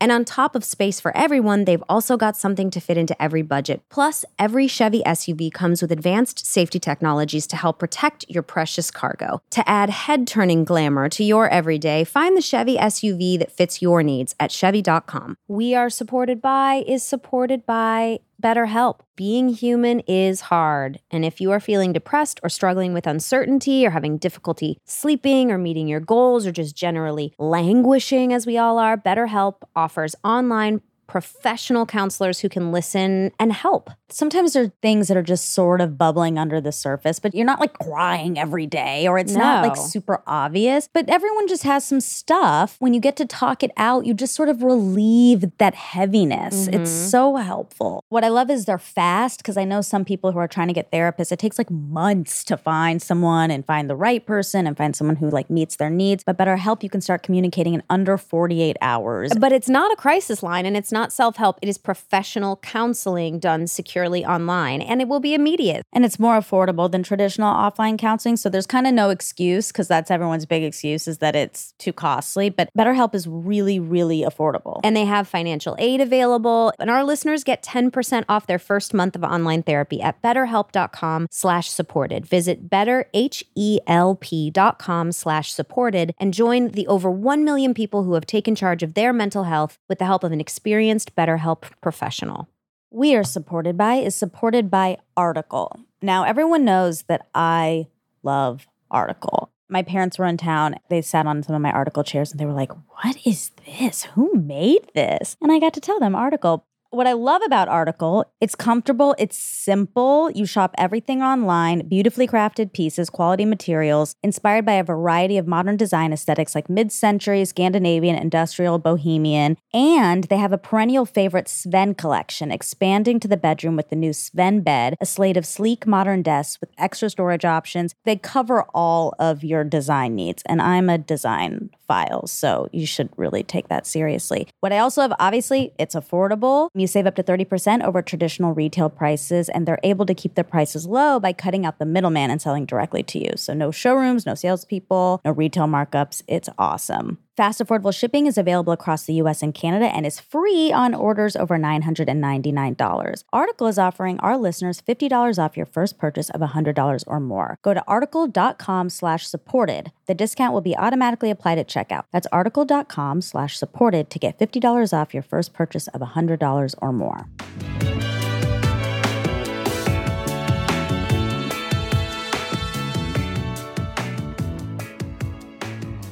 [0.00, 3.42] And on top of space for everyone, they've also got something to fit into every
[3.42, 3.82] budget.
[3.90, 9.42] Plus, every Chevy SUV comes with advanced safety technologies to help protect your precious cargo.
[9.50, 14.02] To add head turning glamour to your everyday, find the Chevy SUV that fits your
[14.02, 15.36] needs at Chevy.com.
[15.48, 19.00] We are supported by, is supported by BetterHelp.
[19.16, 20.98] Being human is hard.
[21.10, 25.58] And if you are feeling depressed or struggling with uncertainty or having difficulty sleeping or
[25.58, 31.86] meeting your goals or just generally languishing as we all are, BetterHelp offers online professional
[31.86, 33.90] counselors who can listen and help.
[34.10, 37.44] Sometimes there are things that are just sort of bubbling under the surface, but you're
[37.44, 40.88] not like crying every day or it's not like super obvious.
[40.92, 42.76] But everyone just has some stuff.
[42.78, 46.68] When you get to talk it out, you just sort of relieve that heaviness.
[46.68, 47.10] It's Mhm.
[47.10, 48.04] so helpful.
[48.08, 50.74] What I love is they're fast because I know some people who are trying to
[50.74, 54.76] get therapists, it takes like months to find someone and find the right person and
[54.76, 56.22] find someone who like meets their needs.
[56.22, 59.32] But BetterHelp, you can start communicating in under 48 hours.
[59.38, 61.58] But it's not a crisis line and it's not self help.
[61.62, 65.82] It is professional counseling done securely online and it will be immediate.
[65.92, 68.36] and it's more affordable than traditional offline counseling.
[68.36, 71.92] So there's kind of no excuse because that's everyone's big excuse is that it's too
[71.92, 72.50] costly.
[72.50, 74.80] But BetterHelp is really, really affordable.
[74.84, 76.72] And they have financial aid available.
[76.78, 81.68] And our listeners get 10% off their first month of online therapy at betterhelp.com slash
[81.68, 82.26] supported.
[82.26, 88.82] Visit betterhelp.com slash supported and join the over 1 million people who have taken charge
[88.82, 92.48] of their mental health with the help of an experienced BetterHelp professional.
[92.90, 95.80] we are supported by is supported by Article.
[96.02, 97.86] Now, everyone knows that I
[98.22, 99.50] love Article.
[99.68, 100.74] My parents were in town.
[100.88, 104.04] They sat on some of my Article chairs and they were like, What is this?
[104.14, 105.36] Who made this?
[105.40, 106.66] And I got to tell them Article.
[106.92, 110.28] What I love about Article, it's comfortable, it's simple.
[110.32, 115.76] You shop everything online, beautifully crafted pieces, quality materials, inspired by a variety of modern
[115.76, 119.56] design aesthetics like mid century, Scandinavian, industrial, bohemian.
[119.72, 124.12] And they have a perennial favorite Sven collection, expanding to the bedroom with the new
[124.12, 127.94] Sven bed, a slate of sleek modern desks with extra storage options.
[128.04, 130.42] They cover all of your design needs.
[130.46, 134.48] And I'm a design file, so you should really take that seriously.
[134.58, 136.68] What I also have, obviously, it's affordable.
[136.80, 140.44] You save up to 30% over traditional retail prices, and they're able to keep their
[140.44, 143.32] prices low by cutting out the middleman and selling directly to you.
[143.36, 146.22] So, no showrooms, no salespeople, no retail markups.
[146.26, 147.18] It's awesome.
[147.40, 151.36] Fast, affordable shipping is available across the US and Canada and is free on orders
[151.36, 153.24] over $999.
[153.32, 157.58] Article is offering our listeners $50 off your first purchase of $100 or more.
[157.62, 159.90] Go to article.com slash supported.
[160.04, 162.04] The discount will be automatically applied at checkout.
[162.12, 167.26] That's article.com slash supported to get $50 off your first purchase of $100 or more.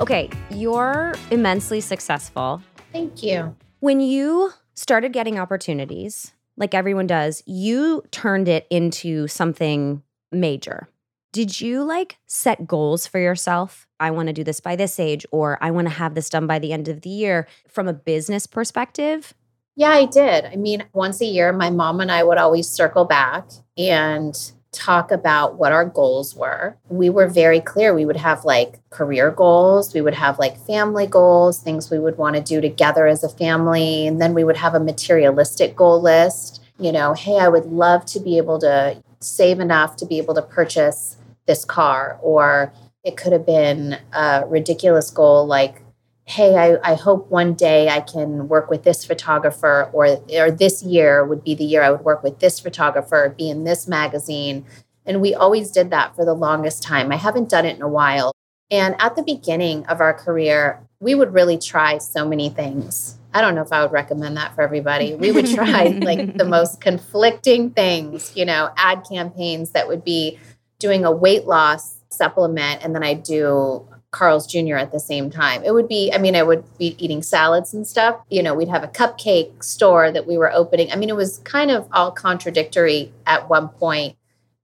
[0.01, 2.63] Okay, you're immensely successful.
[2.93, 3.57] Thank you.
[3.81, 10.89] When you started getting opportunities, like everyone does, you turned it into something major.
[11.33, 13.89] Did you like set goals for yourself?
[13.99, 16.47] I want to do this by this age, or I want to have this done
[16.47, 19.35] by the end of the year from a business perspective?
[19.75, 20.45] Yeah, I did.
[20.45, 24.35] I mean, once a year, my mom and I would always circle back and
[24.73, 26.77] talk about what our goals were.
[26.89, 27.95] We were very clear.
[27.95, 32.19] We would have like career goals, we would have like family goals, things we would
[32.19, 34.07] want to do together as a family.
[34.07, 36.63] And then we would have a materialistic goal list.
[36.79, 40.35] You know, hey, I would love to be able to save enough to be able
[40.35, 42.19] to purchase this car.
[42.23, 42.73] Or
[43.05, 45.83] it could have been a ridiculous goal like,
[46.29, 50.83] hey, I, I hope one day I can work with this photographer, or or this
[50.83, 54.67] year would be the year I would work with this photographer, be in this magazine.
[55.07, 57.11] And we always did that for the longest time.
[57.13, 58.33] I haven't done it in a while.
[58.71, 63.19] And at the beginning of our career, we would really try so many things.
[63.33, 65.15] I don't know if I would recommend that for everybody.
[65.15, 70.39] We would try like the most conflicting things, you know, ad campaigns that would be
[70.79, 74.77] doing a weight loss supplement and then I do Carl's Jr.
[74.77, 75.63] at the same time.
[75.65, 78.21] It would be, I mean, I would be eating salads and stuff.
[78.31, 80.91] You know, we'd have a cupcake store that we were opening.
[80.91, 84.17] I mean, it was kind of all contradictory at one point,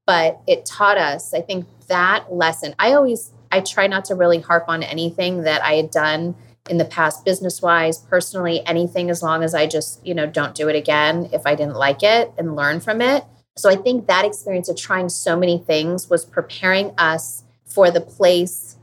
[0.06, 2.74] but it taught us, I think, that lesson.
[2.78, 6.36] I always, I try not to really harp on anything that I had done
[6.70, 10.54] in the past business wise personally anything as long as i just you know don't
[10.54, 13.22] do it again if i didn't like it and learn from it
[13.54, 18.00] so i think that experience of trying so many things was preparing us for the
[18.00, 18.76] place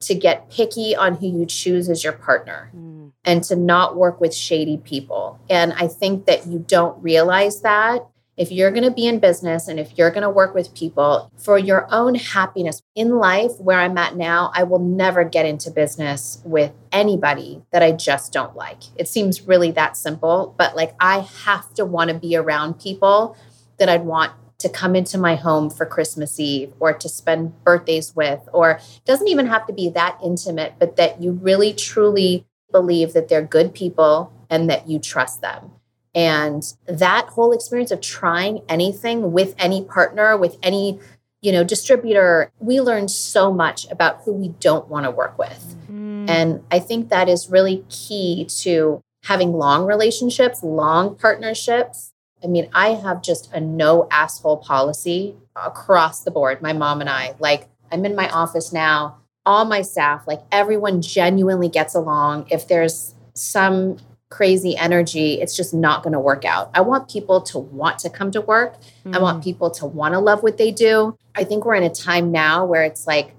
[0.00, 3.12] to get picky on who you choose as your partner Mm.
[3.24, 5.38] and to not work with shady people.
[5.50, 8.06] And I think that you don't realize that
[8.36, 11.28] if you're going to be in business and if you're going to work with people
[11.36, 15.72] for your own happiness in life, where I'm at now, I will never get into
[15.72, 18.78] business with anybody that I just don't like.
[18.96, 23.36] It seems really that simple, but like I have to want to be around people
[23.78, 28.14] that I'd want to come into my home for Christmas Eve or to spend birthdays
[28.16, 33.12] with, or doesn't even have to be that intimate, but that you really truly believe
[33.12, 35.70] that they're good people and that you trust them.
[36.14, 40.98] And that whole experience of trying anything with any partner, with any,
[41.40, 45.76] you know, distributor, we learned so much about who we don't want to work with.
[45.90, 46.28] Mm.
[46.28, 52.12] And I think that is really key to having long relationships, long partnerships.
[52.42, 57.10] I mean, I have just a no asshole policy across the board, my mom and
[57.10, 57.34] I.
[57.38, 62.46] Like, I'm in my office now, all my staff, like, everyone genuinely gets along.
[62.50, 63.98] If there's some
[64.30, 66.70] crazy energy, it's just not going to work out.
[66.74, 68.76] I want people to want to come to work.
[69.10, 69.44] I want mm.
[69.44, 71.16] people to want to love what they do.
[71.34, 73.34] I think we're in a time now where it's like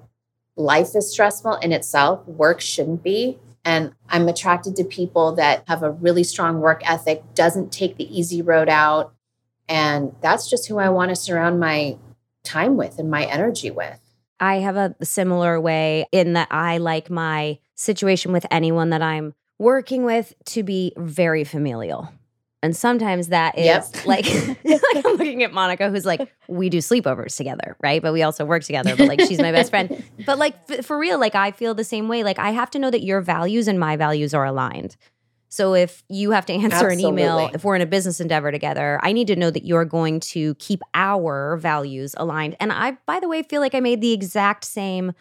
[0.55, 3.37] life is stressful in itself, work shouldn't be.
[3.69, 8.19] And I'm attracted to people that have a really strong work ethic, doesn't take the
[8.19, 9.13] easy road out.
[9.67, 11.95] And that's just who I want to surround my
[12.43, 13.99] time with and my energy with.
[14.39, 19.35] I have a similar way in that I like my situation with anyone that I'm
[19.59, 22.11] working with to be very familial.
[22.61, 24.05] And sometimes that is Yep.
[24.05, 24.25] like,
[24.65, 28.01] like I'm looking at Monica, who's like, we do sleepovers together, right?
[28.01, 28.95] But we also work together.
[28.97, 30.03] But like, she's my best friend.
[30.25, 32.23] But like, f- for real, like, I feel the same way.
[32.23, 34.97] Like, I have to know that your values and my values are aligned.
[35.47, 38.99] So if you have to answer an email, if we're in a business endeavor together,
[39.01, 42.55] I need to know that you're going to keep our values aligned.
[42.59, 45.13] And I, by the way, feel like I made the exact same.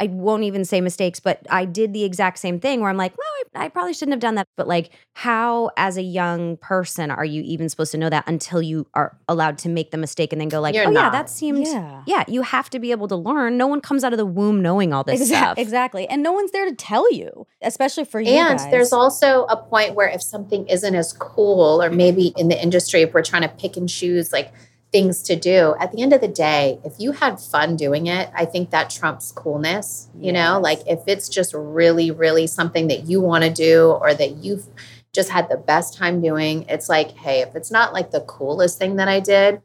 [0.00, 3.12] I won't even say mistakes, but I did the exact same thing where I'm like,
[3.18, 4.46] well, I, I probably shouldn't have done that.
[4.56, 8.62] But like, how as a young person are you even supposed to know that until
[8.62, 11.28] you are allowed to make the mistake and then go like, You're oh yeah, that
[11.28, 11.66] seemed.
[11.66, 12.02] Yeah.
[12.06, 13.58] Yeah, you have to be able to learn.
[13.58, 15.58] No one comes out of the womb knowing all this Exac- stuff.
[15.58, 16.08] Exactly.
[16.08, 18.32] And no one's there to tell you, especially for you.
[18.32, 18.70] and guys.
[18.70, 23.02] there's also a point where if something isn't as cool, or maybe in the industry,
[23.02, 24.50] if we're trying to pick and choose like
[24.92, 28.28] things to do, at the end of the day, if you had fun doing it,
[28.34, 30.08] I think that trumps coolness.
[30.18, 34.14] You know, like if it's just really, really something that you want to do or
[34.14, 34.66] that you've
[35.12, 38.78] just had the best time doing, it's like, hey, if it's not like the coolest
[38.78, 39.62] thing that I did,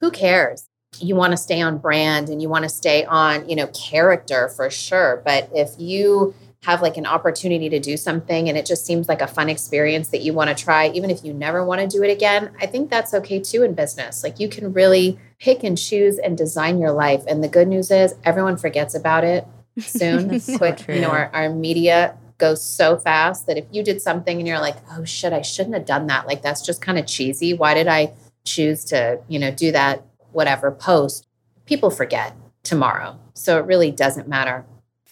[0.00, 0.68] who cares?
[0.98, 4.48] You want to stay on brand and you want to stay on, you know, character
[4.48, 5.22] for sure.
[5.24, 6.34] But if you
[6.64, 10.08] have like an opportunity to do something and it just seems like a fun experience
[10.08, 12.66] that you want to try, even if you never want to do it again, I
[12.66, 14.24] think that's okay too in business.
[14.24, 17.22] Like you can really pick and choose and design your life.
[17.28, 19.46] And the good news is everyone forgets about it
[19.78, 20.40] soon.
[20.40, 24.38] So Quick, you know, our, our media goes so fast that if you did something
[24.38, 26.26] and you're like, oh shit, I shouldn't have done that.
[26.26, 27.54] Like that's just kind of cheesy.
[27.54, 28.12] Why did I
[28.44, 31.26] choose to, you know, do that, whatever post?
[31.66, 33.18] People forget tomorrow.
[33.34, 34.64] So it really doesn't matter.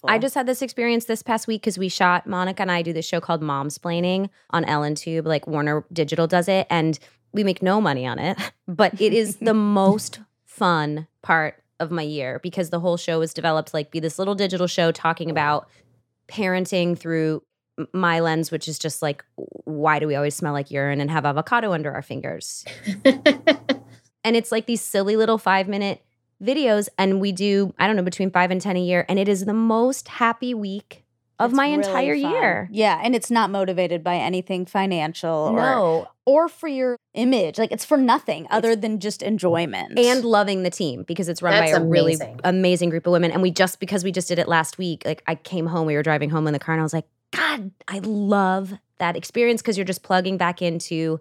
[0.04, 2.92] I just had this experience this past week because we shot Monica and I do
[2.92, 6.98] this show called Momsplaining on Ellentube, like Warner Digital does it, and
[7.32, 8.38] we make no money on it,
[8.68, 13.34] but it is the most fun part of my year because the whole show was
[13.34, 15.68] developed like be this little digital show talking about
[16.28, 17.42] parenting through
[17.92, 21.24] my lens, which is just like, why do we always smell like urine and have
[21.24, 22.64] avocado under our fingers?
[23.04, 26.02] and it's like these silly little five minute
[26.42, 26.88] videos.
[26.98, 29.04] And we do, I don't know, between five and 10 a year.
[29.08, 31.04] And it is the most happy week
[31.38, 32.30] of It's my really entire fun.
[32.32, 32.68] year.
[32.70, 36.08] Yeah, and it's not motivated by anything financial or No.
[36.26, 37.58] or for your image.
[37.58, 39.98] Like it's for nothing other than just enjoyment.
[39.98, 42.40] and loving the team because it's run That's by a really amazing.
[42.44, 43.32] amazing group of women.
[43.32, 45.94] And we just because we just did it last week, like I came home, we
[45.94, 49.62] were driving home in the car, and I was like, God, I love that experience
[49.62, 51.18] because you're just plugging back into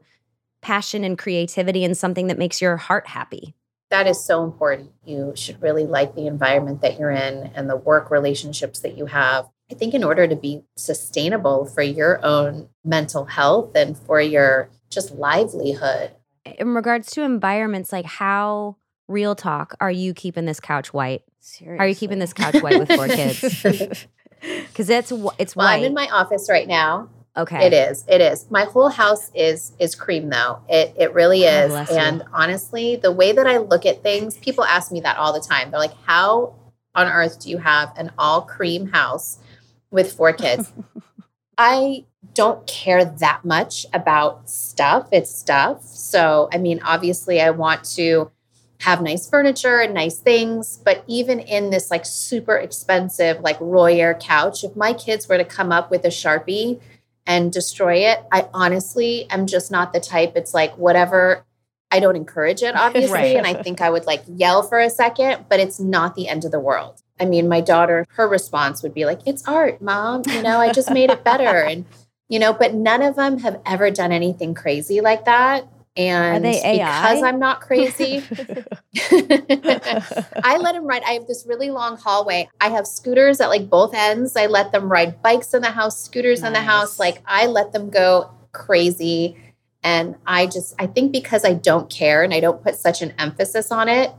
[0.61, 3.55] passion and creativity and something that makes your heart happy.
[3.91, 4.91] That is so important.
[5.05, 9.05] You should really like the environment that you're in and the work relationships that you
[9.05, 9.47] have.
[9.69, 14.69] I think in order to be sustainable for your own mental health and for your
[14.89, 16.11] just livelihood.
[16.45, 18.77] In regards to environments, like how
[19.07, 21.23] real talk are you keeping this couch white?
[21.39, 21.79] Seriously.
[21.79, 24.07] Are you keeping this couch white with four kids?
[24.41, 27.09] Because it's it's Well, I'm in my office right now.
[27.37, 28.03] Okay, It is.
[28.07, 28.45] It is.
[28.49, 30.59] My whole house is is cream though.
[30.69, 31.89] It it really Oh, is.
[31.91, 31.97] you.
[31.97, 35.39] and honestly, the way that I look at things, people ask me that all the
[35.39, 35.71] time.
[35.71, 36.53] They're like, "How
[36.95, 39.39] on earth do you have an all cream house
[39.91, 40.71] with four kids?"
[41.57, 45.07] I don't care that much about stuff.
[45.11, 45.83] It's stuff.
[45.83, 48.31] So, I mean, obviously, I want to
[48.79, 50.79] have nice furniture and nice things.
[50.83, 55.45] But even in this like super expensive, like Royer couch, if my kids were to
[55.45, 56.79] come up with a Sharpie
[57.25, 60.33] and destroy it, I honestly am just not the type.
[60.35, 61.45] It's like whatever.
[61.91, 63.13] I don't encourage it, obviously.
[63.13, 63.37] Right.
[63.37, 66.45] And I think I would like yell for a second, but it's not the end
[66.45, 67.01] of the world.
[67.19, 70.23] I mean, my daughter, her response would be like, it's art, mom.
[70.27, 71.63] You know, I just made it better.
[71.63, 71.85] And,
[72.29, 75.67] you know, but none of them have ever done anything crazy like that.
[75.97, 78.23] And because I'm not crazy,
[78.95, 81.03] I let them ride.
[81.03, 82.47] I have this really long hallway.
[82.61, 84.37] I have scooters at like both ends.
[84.37, 86.97] I let them ride bikes in the house, scooters in the house.
[86.97, 89.37] Like I let them go crazy.
[89.83, 93.13] And I just, I think because I don't care and I don't put such an
[93.17, 94.11] emphasis on it,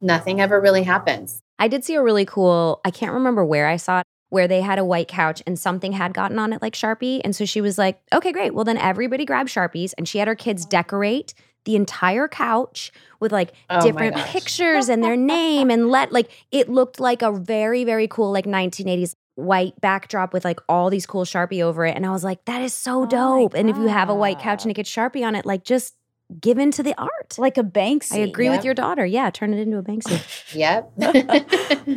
[0.00, 1.40] nothing ever really happens.
[1.58, 4.60] I did see a really cool, I can't remember where I saw it, where they
[4.60, 7.20] had a white couch and something had gotten on it like Sharpie.
[7.22, 8.54] And so she was like, okay, great.
[8.54, 9.92] Well, then everybody grab Sharpies.
[9.98, 15.04] And she had her kids decorate the entire couch with like Oh different pictures and
[15.04, 19.78] their name and let like it looked like a very, very cool, like 1980s white
[19.80, 21.96] backdrop with like all these cool Sharpie over it.
[21.96, 23.54] And I was like, that is so Oh dope.
[23.54, 25.96] And if you have a white couch and it gets Sharpie on it, like just
[26.40, 27.36] give into the art.
[27.38, 28.12] like a Banksy.
[28.12, 28.56] I agree yeah.
[28.56, 29.04] with your daughter.
[29.04, 30.20] Yeah, turn it into a Banksy.
[30.54, 30.92] Yep.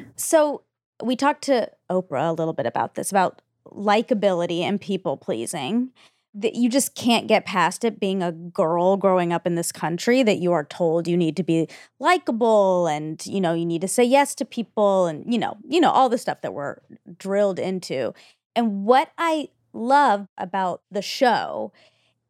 [0.15, 0.63] So
[1.01, 5.91] we talked to Oprah a little bit about this, about likability and people pleasing.
[6.35, 10.23] That you just can't get past it being a girl growing up in this country
[10.23, 11.67] that you are told you need to be
[11.99, 15.79] likable and you know you need to say yes to people and you know you
[15.79, 16.77] know all the stuff that we're
[17.19, 18.13] drilled into.
[18.55, 21.71] And what I love about the show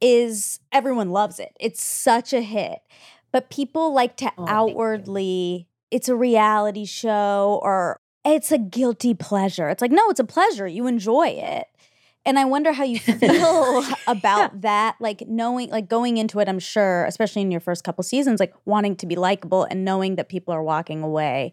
[0.02, 1.56] is everyone loves it.
[1.60, 2.80] It's such a hit.
[3.32, 9.70] But people like to Oh, outwardly it's a reality show or it's a guilty pleasure.
[9.70, 10.68] It's like, no, it's a pleasure.
[10.68, 11.68] You enjoy it.
[12.26, 16.60] And I wonder how you feel about that, like knowing, like going into it, I'm
[16.60, 20.30] sure, especially in your first couple seasons, like wanting to be likable and knowing that
[20.30, 21.52] people are walking away,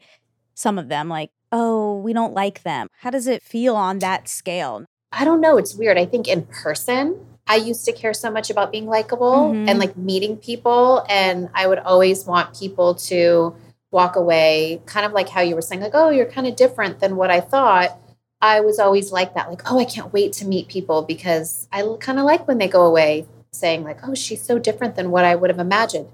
[0.55, 2.87] some of them, like, oh, we don't like them.
[3.01, 4.85] How does it feel on that scale?
[5.11, 5.57] I don't know.
[5.57, 5.99] It's weird.
[5.99, 9.69] I think in person, I used to care so much about being likable Mhm.
[9.69, 11.05] and like meeting people.
[11.09, 13.57] And I would always want people to
[13.91, 17.01] walk away, kind of like how you were saying, like, oh, you're kind of different
[17.01, 17.99] than what I thought.
[18.41, 21.83] I was always like that, like, oh, I can't wait to meet people because I
[22.01, 25.25] kind of like when they go away saying, like, oh, she's so different than what
[25.25, 26.09] I would have imagined.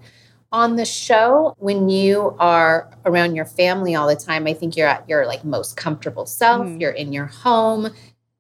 [0.53, 4.89] On the show, when you are around your family all the time, I think you're
[4.89, 6.67] at your like most comfortable self.
[6.67, 6.81] Mhm.
[6.81, 7.91] You're in your home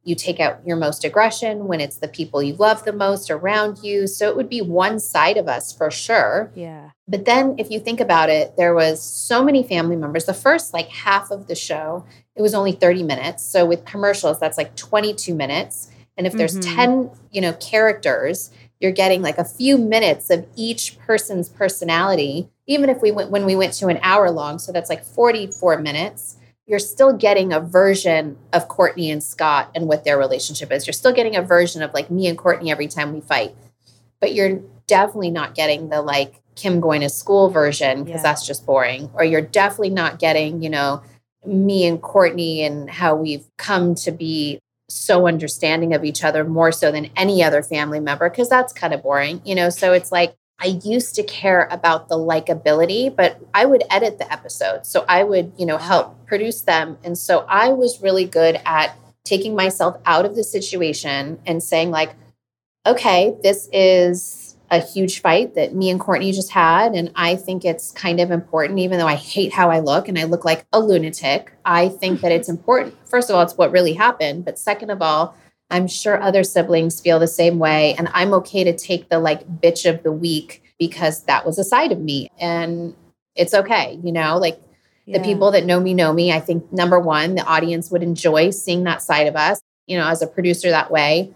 [0.07, 3.82] you take out your most aggression when it's the people you love the most around
[3.82, 4.07] you.
[4.07, 6.52] So it would be one side of us for sure.
[6.54, 6.90] Yeah.
[7.09, 10.24] But then if you think about it, there was so many family members.
[10.24, 12.04] The first like half of the show,
[12.36, 13.44] it was only 30 minutes.
[13.44, 15.90] So with commercials, that's like 22 minutes.
[16.16, 16.74] And if there's Mhm.
[16.76, 22.48] 10, you know, characters, you're getting like a few minutes of each person's personality.
[22.68, 25.78] Even if we went when we went to an hour long, so that's like 44
[25.78, 26.36] minutes
[26.67, 30.87] you're still getting a version of Kourtney and Scott and what their relationship is.
[30.87, 33.55] You're still getting a version of like me and Kourtney every time we fight.
[34.21, 38.23] But you're definitely not getting the like Kim going to school version because Yeah.
[38.23, 39.11] that's just boring.
[39.14, 41.03] Or you're definitely not getting, you know,
[41.45, 44.59] me and Kourtney and how we've come to be
[44.89, 48.93] so understanding of each other more so than any other family member because that's kind
[48.93, 49.69] of boring, you know.
[49.71, 54.30] So it's like I used to care about the likability, but I would edit the
[54.32, 54.88] episodes.
[54.88, 56.96] So I would, you know, help produce them.
[57.04, 61.90] And so I was really good at taking myself out of the situation and saying,
[61.90, 62.14] like,
[62.86, 66.94] okay, this is a huge fight that me and Kourtney just had.
[66.94, 70.18] And I think it's kind of important, even though I hate how I look and
[70.18, 71.52] I look like a lunatic.
[71.64, 72.94] I think that it's important.
[73.07, 74.44] First of all, it's what really happened.
[74.44, 75.36] But second of all,
[75.71, 77.95] I'm sure other siblings feel the same way.
[77.99, 81.64] And I'm okay to take the like bitch of the week because that was a
[81.64, 82.31] side of me.
[82.39, 82.95] And
[83.35, 84.61] it's okay, you know, like
[85.07, 86.33] the people that know me know me.
[86.33, 90.07] I think number one, the audience would enjoy seeing that side of us, you know,
[90.07, 91.33] as a producer that way.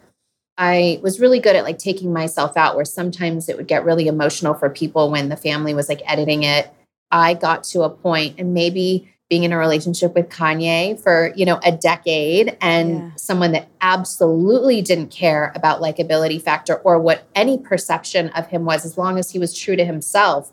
[0.58, 4.08] I was really good at like taking myself out where sometimes it would get really
[4.08, 6.70] emotional for people when the family was like editing it.
[7.10, 11.46] I got to a point and maybe being in a relationship with Kanye for, you
[11.46, 13.10] know, a decade and Yeah.
[13.16, 18.84] someone that absolutely didn't care about likability factor or what any perception of him was
[18.84, 20.50] as long as he was true to himself.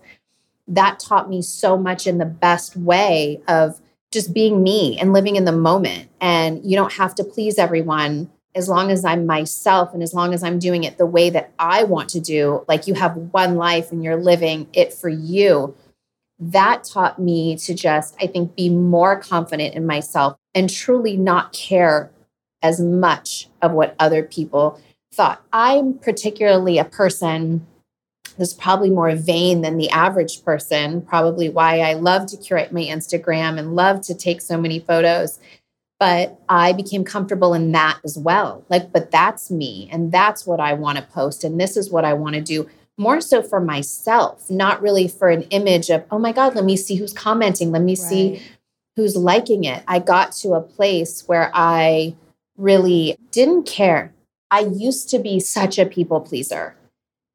[0.67, 5.35] That taught me so much in the best way of just being me and living
[5.35, 6.07] in the moment.
[6.21, 10.33] And you don't have to please everyone as long as I'm myself and as long
[10.35, 12.63] as I'm doing it the way that I want to do.
[12.67, 15.75] Like you have one life and you're living it for you.
[16.39, 21.53] That taught me to just, I think, be more confident in myself and truly not
[21.53, 22.11] care
[22.61, 24.79] as much of what other people
[25.13, 25.41] thought.
[25.51, 27.65] I'm particularly a person
[28.37, 32.81] that's probably more vain than the average person, probably why I love to curate my
[32.81, 35.39] Instagram and love to take so many photos.
[35.99, 38.63] But I became comfortable in that as well.
[38.69, 41.43] Like, but that's me and that's what I want to post.
[41.43, 45.29] And this is what I want to do more so for myself, not really for
[45.29, 47.71] an image of, oh my God, let me see who's commenting.
[47.71, 48.41] Let me see
[48.95, 49.83] who's liking it.
[49.87, 52.15] I got to a place where I
[52.57, 54.13] really didn't care.
[54.49, 56.75] I used to be such a people pleaser.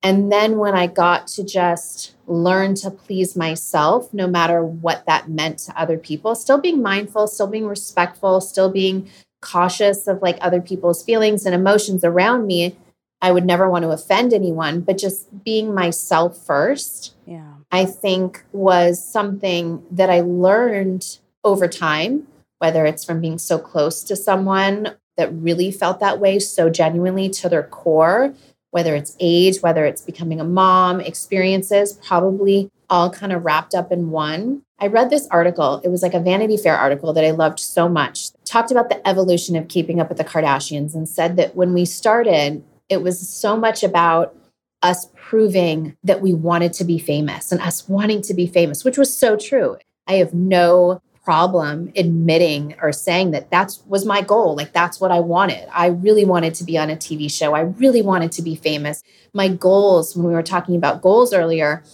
[0.02, 5.28] And then when I got to just learn to please myself, no matter what that
[5.28, 9.08] meant to other people, still being mindful, still being respectful, still being
[9.40, 12.76] cautious of like other people's feelings and emotions around me.
[13.22, 17.14] I would never want to offend anyone, but just being myself first.
[17.24, 17.54] Yeah.
[17.70, 22.26] I think was something that I learned over time,
[22.58, 27.30] whether it's from being so close to someone that really felt that way so genuinely
[27.30, 28.34] to their core,
[28.72, 33.92] whether it's age, whether it's becoming a mom, experiences, probably all kind of wrapped up
[33.92, 34.62] in one.
[34.78, 35.80] I read this article.
[35.84, 38.30] It was like a Vanity Fair article that I loved so much.
[38.44, 41.84] Talked about the evolution of keeping up with the Kardashians and said that when we
[41.84, 44.36] started, it was so much about
[44.82, 48.98] us proving that we wanted to be famous and us wanting to be famous, which
[48.98, 49.76] was so true.
[50.06, 54.56] I have no problem admitting or saying that that was my goal.
[54.56, 55.68] Like that's what I wanted.
[55.72, 57.54] I really wanted to be on a TV show.
[57.54, 59.02] I really wanted to be famous.
[59.32, 61.84] My goals, when we were talking about goals earlier,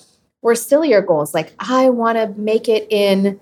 [0.41, 1.35] were sillier goals.
[1.35, 3.39] Like I want to make it in,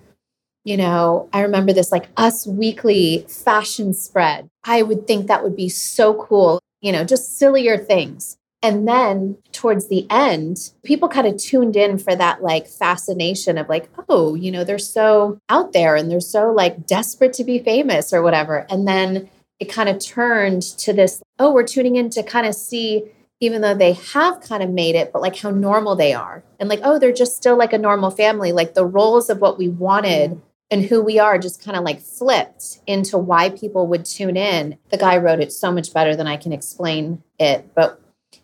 [0.65, 4.49] you know, I remember this like Us Weekly fashion spread.
[4.65, 8.37] I would think that would be so cool, you know, just sillier things.
[8.63, 13.69] And then towards the end, people kind of tuned in for that like fascination of
[13.69, 17.59] like, oh, you know, they're so out there and they're so like desperate to be
[17.59, 18.69] famous or whatever.
[18.71, 19.29] And then
[19.59, 23.03] it kind of turned to this, oh, we're tuning in to kind of see,
[23.41, 26.45] even though they have kind of made it, but like how normal they are.
[26.61, 28.53] And like, oh, they're just still like a normal family.
[28.53, 30.41] Like the roles of what we wanted
[30.71, 34.79] and who we are just kind of like flipped into why people would tune in.
[34.91, 38.01] The guy wrote it so much better than I can explain it, but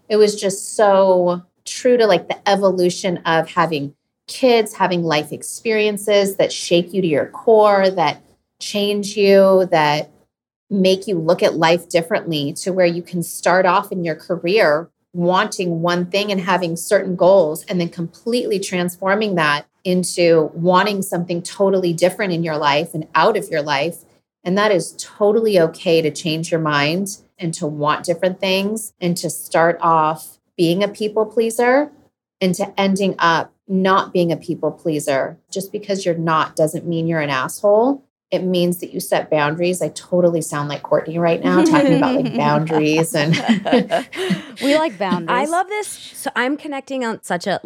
[0.08, 3.94] it was just so true to like the evolution of having
[4.28, 8.22] kids, having life experiences that shake you to your core, that
[8.60, 10.10] change you, that
[10.70, 14.88] make you look at life differently to where you can start off in your career
[15.12, 21.42] wanting one thing and having certain goals and then completely transforming that into wanting something
[21.42, 24.04] totally different in your life and out of your life.
[24.44, 29.16] And that is totally okay to change your mind and to want different things and
[29.16, 31.90] to start off being a people pleaser
[32.40, 35.38] and to ending up not being a people pleaser.
[35.50, 38.04] Just because you're not doesn't mean you're an asshole.
[38.30, 39.82] It means that you set boundaries.
[39.82, 43.34] I totally sound like Kourtney right now, talking about like boundaries and
[44.62, 45.28] we like boundaries.
[45.28, 45.88] I love this.
[45.88, 47.60] So I'm connecting on such a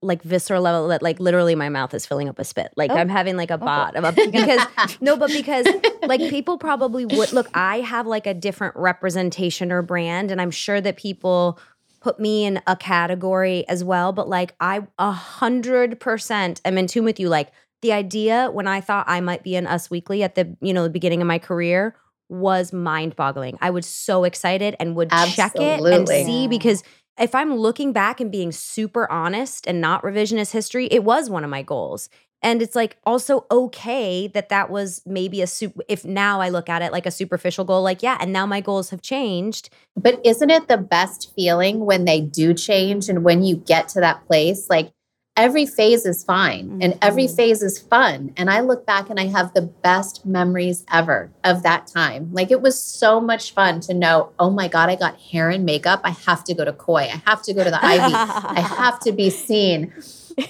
[0.00, 2.72] like visceral level that like literally my mouth is filling up with spit.
[2.76, 2.94] Like Oh.
[2.94, 3.66] I'm having like a cool.
[3.66, 4.60] bot of a, because
[5.00, 5.66] no, but because
[6.02, 7.48] like people probably would look.
[7.54, 11.58] I have like a different representation or brand, and I'm sure that people
[12.00, 14.12] put me in a category as well.
[14.12, 17.28] But like I a hundred percent am in tune with you.
[17.28, 17.50] Like
[17.82, 20.84] the idea when I thought I might be in Us Weekly at the you know
[20.84, 21.96] the beginning of my career
[22.28, 23.58] was mind boggling.
[23.60, 26.82] I was so excited and would check it and see because
[27.18, 31.44] if I'm looking back and being super honest and not revisionist history, it was one
[31.44, 32.08] of my goals.
[32.40, 36.68] And it's like also okay that that was maybe a super, if now I look
[36.68, 39.70] at it like a superficial goal, like, yeah, and now my goals have changed.
[39.96, 44.00] But isn't it the best feeling when they do change and when you get to
[44.00, 44.68] that place?
[44.70, 44.92] Like
[45.38, 47.36] every phase is fine and every Mhm.
[47.36, 48.32] phase is fun.
[48.36, 52.30] And I look back and I have the best memories ever of that time.
[52.32, 55.64] Like it was so much fun to know, oh my God, I got hair and
[55.64, 56.00] makeup.
[56.02, 57.02] I have to go to Koi.
[57.02, 58.12] I have to go to the Ivy.
[58.14, 59.92] I have to be seen.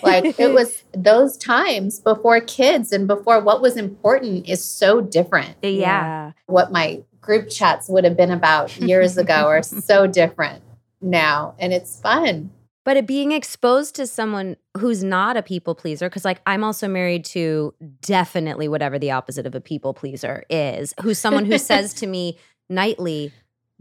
[0.02, 5.54] Like it was those times before kids and before what was important is so different.
[5.62, 6.32] Yeah.
[6.46, 10.62] What my group chats would have been about years ago are so different
[11.02, 11.54] now.
[11.58, 12.50] And it's fun.
[12.88, 16.88] But it being exposed to someone who's not a people pleaser, because like I'm also
[16.88, 21.92] married to definitely whatever the opposite of a people pleaser is, who's someone who says
[21.92, 22.38] to me
[22.70, 23.30] nightly,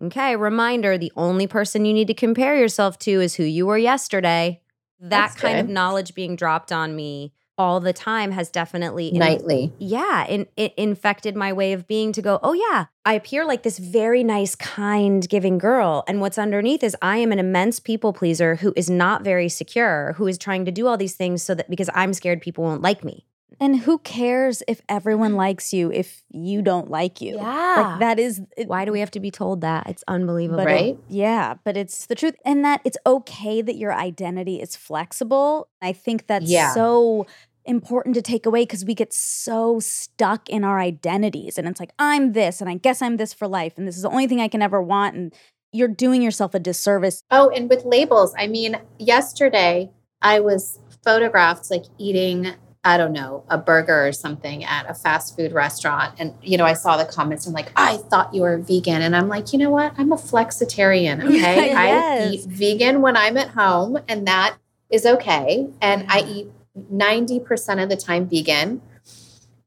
[0.03, 3.77] okay, reminder the only person you need to compare yourself to is who you were
[3.77, 4.59] yesterday.
[4.99, 9.19] That That's kind of knowledge being dropped on me all the time has definitely in-
[9.19, 9.73] Nightly.
[9.79, 13.63] yeah, in, it infected my way of being to go, oh, yeah, I appear like
[13.63, 16.03] this very nice, kind, giving girl.
[16.07, 20.13] And what's underneath is I am an immense people pleaser who is not very secure,
[20.17, 22.81] who is trying to do all these things so that because I'm scared people won't
[22.81, 23.25] like me.
[23.59, 27.37] And who cares if everyone likes you if you don't like you?
[27.37, 29.87] Like that is it, Why do we have to be told that?
[29.89, 30.63] It's unbelievable.
[30.63, 30.97] But it- Right?
[31.07, 32.35] yeah, but it's the truth.
[32.45, 35.69] And that it's okay that your identity is flexible.
[35.81, 36.71] I think that's Yeah.
[36.75, 37.25] so
[37.67, 41.57] important to take away because we get so stuck in our identities.
[41.57, 44.03] And it's like, I'm this, and I guess I'm this for life, and this is
[44.03, 45.15] the only thing I can ever want.
[45.15, 45.33] And
[45.71, 47.23] you're doing yourself a disservice.
[47.29, 49.91] Oh, and with labels, I mean, yesterday
[50.21, 52.53] I was photographed like eating,
[52.83, 56.15] I don't know, a burger or something at a fast food restaurant.
[56.19, 59.01] And, you know, I saw the comments and like, I thought you were vegan.
[59.01, 59.93] And I'm like, you know what?
[59.97, 61.23] I'm a flexitarian.
[61.27, 61.73] Okay.
[61.73, 64.57] I eat vegan when I'm at home, and that
[64.89, 65.67] is okay.
[65.81, 66.47] And I eat
[66.91, 68.81] 90% of the time vegan.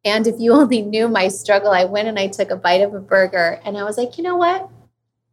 [0.05, 2.95] And if you only knew my struggle, I went and I took a bite of
[2.95, 4.69] a burger and I was like, you know what?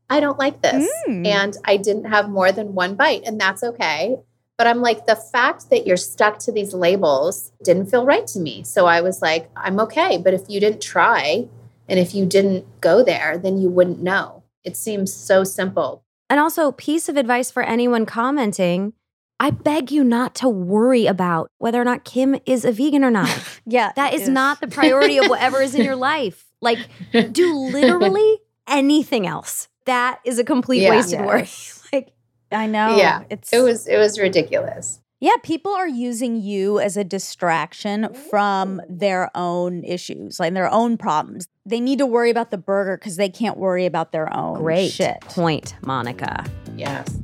[0.09, 0.89] I don't like this.
[1.07, 1.27] Mm.
[1.27, 4.15] And I didn't have more than one bite, and that's okay.
[4.57, 8.39] But I'm like, the fact that you're stuck to these labels didn't feel right to
[8.39, 8.63] me.
[8.63, 10.17] So I was like, I'm okay.
[10.17, 11.47] But if you didn't try
[11.89, 14.43] and if you didn't go there, then you wouldn't know.
[14.63, 16.03] It seems so simple.
[16.29, 18.93] And also, piece of advice for anyone commenting
[19.39, 23.11] I beg you not to worry about whether or not Kim is a vegan or
[23.11, 23.29] not.
[23.69, 23.91] Yeah.
[23.97, 26.45] That is not the priority of whatever is in your life.
[26.61, 26.79] Like,
[27.33, 29.67] do literally anything else.
[29.85, 30.97] That is a complete Yeah.
[30.99, 31.47] of worry.
[31.91, 32.13] Like,
[32.51, 32.95] I know.
[32.97, 33.23] yeah.
[33.29, 35.01] It's It was it was ridiculous.
[35.19, 40.95] Yeah, people are using you as a distraction from their own issues, like their own
[40.97, 41.47] problems.
[41.65, 44.91] They need to worry about the burger because they can't worry about their own great
[44.91, 45.19] shit.
[45.21, 46.45] point, Monica.
[46.75, 47.19] Yes.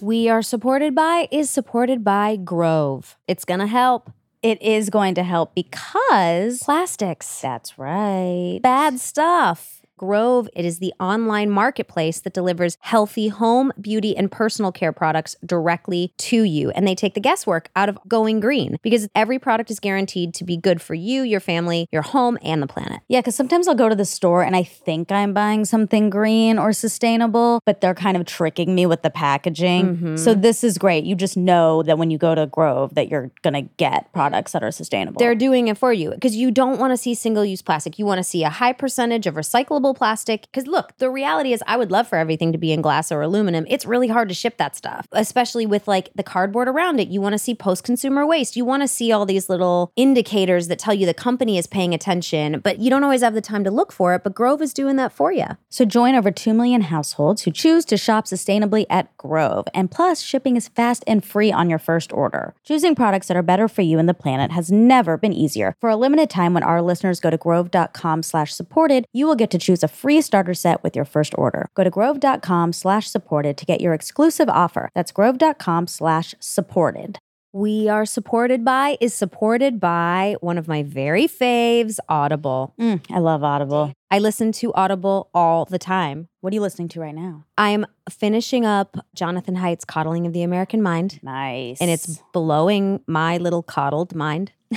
[0.00, 3.16] We are supported by is supported by Grove.
[3.26, 4.10] It's going to help.
[4.42, 7.40] It is going to help because Plastics.
[7.40, 8.60] that's right.
[8.62, 9.77] bad stuff.
[9.98, 15.36] Grove, it is the online marketplace that delivers healthy home, beauty, and personal care products
[15.44, 16.70] directly to you.
[16.70, 20.44] And they take the guesswork out of going green because every product is guaranteed to
[20.44, 23.00] be good for you, your family, your home, and the planet.
[23.08, 26.58] Yeah, because sometimes I'll go to the store and I think I'm buying something green
[26.58, 29.96] or sustainable, but they're kind of tricking me with the packaging.
[29.96, 30.18] Mhm.
[30.18, 31.04] So this is great.
[31.04, 34.62] You just know that when you go to Grove that you're gonna get products that
[34.62, 35.18] are sustainable.
[35.18, 37.98] They're doing it for you because you don't want to see single use plastic.
[37.98, 40.42] You want to see a high percentage of recyclable plastic.
[40.42, 43.22] Because look, the reality is, I would love for everything to be in glass or
[43.22, 43.66] aluminum.
[43.68, 47.08] It's really hard to ship that stuff, especially with like the cardboard around it.
[47.08, 48.56] You want to see post consumer waste.
[48.56, 51.94] You want to see all these little indicators that tell you the company is paying
[51.94, 54.24] attention, but you don't always have the time to look for it.
[54.24, 55.46] But Grove is doing that for you.
[55.68, 59.66] So join over 2 million households who choose to shop sustainably at Grove.
[59.74, 62.54] And plus, shipping is fast and free on your first order.
[62.64, 65.74] Choosing products that are better for you and the planet has never been easier.
[65.80, 69.50] For a limited time when our listeners go to grove.com slash supported, you will get
[69.50, 71.68] to choose a free starter set with your first order.
[71.74, 74.90] Go to grove.com slash supported to get your exclusive offer.
[74.94, 77.18] That's grove.com slash supported.
[77.52, 82.74] We are supported by is supported by one of my very faves, Audible.
[82.78, 83.92] Mm, I love Audible.
[84.10, 86.28] I listen to Audible all the time.
[86.42, 87.44] What are you listening to right now?
[87.56, 91.80] I'm finishing up Jonathan Haidt's Coddling of the American Mind, Nice.
[91.80, 94.52] and it's blowing my little coddled mind.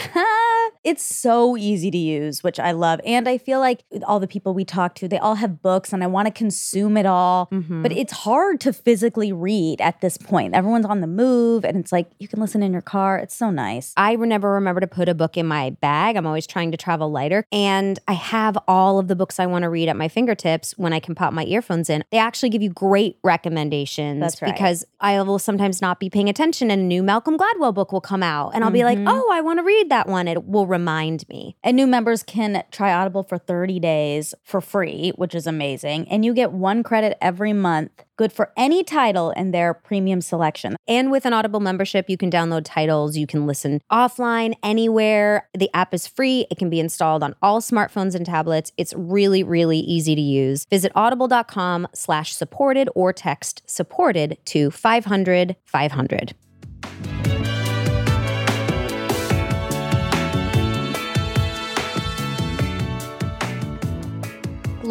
[0.84, 3.00] It's so easy to use, which I love.
[3.06, 6.04] And I feel like all the people we talk to, they all have books and
[6.04, 7.48] I want to consume it all.
[7.52, 7.84] Mhm.
[7.84, 10.56] But it's hard to physically read at this point.
[10.56, 13.20] Everyone's on the move and it's like you can listen in your car.
[13.20, 13.94] It's so nice.
[13.96, 16.16] I never remember to put a book in my bag.
[16.16, 17.46] I'm always trying to travel lighter.
[17.52, 20.94] And I have all of the books I want to read at my fingertips when
[20.94, 22.04] I can pop my earphones in.
[22.12, 24.52] They actually give you great recommendations That's right.
[24.54, 28.02] because I will sometimes not be paying attention and a new Malcolm Gladwell book will
[28.02, 28.52] come out.
[28.56, 29.06] And I'll be like, Mhm.
[29.08, 30.28] oh, I want to read that one.
[30.28, 31.56] It will remind me.
[31.64, 36.08] And new members can try Audible for 30 days for free, which is amazing.
[36.10, 40.76] And you get one credit every month, good for any title in their premium selection.
[40.88, 43.18] And with an Audible membership, you can download titles.
[43.18, 45.48] You can listen offline anywhere.
[45.54, 46.48] The app is free.
[46.50, 48.72] It can be installed on all smartphones and tablets.
[48.78, 50.66] It's really, really easy to use.
[50.70, 56.34] Visit audible.com slash supported or text supported to 500 500.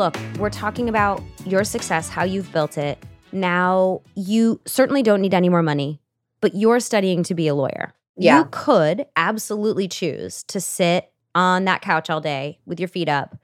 [0.00, 3.04] Look, we're talking about your success, how you've built it.
[3.32, 6.00] Now, you certainly don't need any more money,
[6.40, 7.92] but you're studying to be a lawyer.
[8.16, 8.38] Yeah.
[8.38, 13.36] You could absolutely choose to sit on that couch all day with your feet up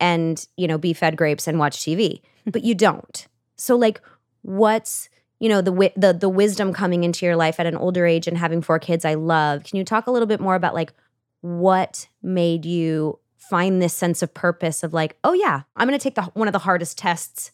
[0.00, 3.28] and, you know, be fed grapes and watch TV, but you don't.
[3.56, 4.00] So like
[4.40, 8.06] what's, you know, the wi- the the wisdom coming into your life at an older
[8.06, 9.64] age and having four kids I love.
[9.64, 10.94] Can you talk a little bit more about like
[11.42, 13.18] what made you
[13.50, 16.48] find this sense of purpose of like, oh yeah, I'm going to take the one
[16.48, 17.50] of the hardest tests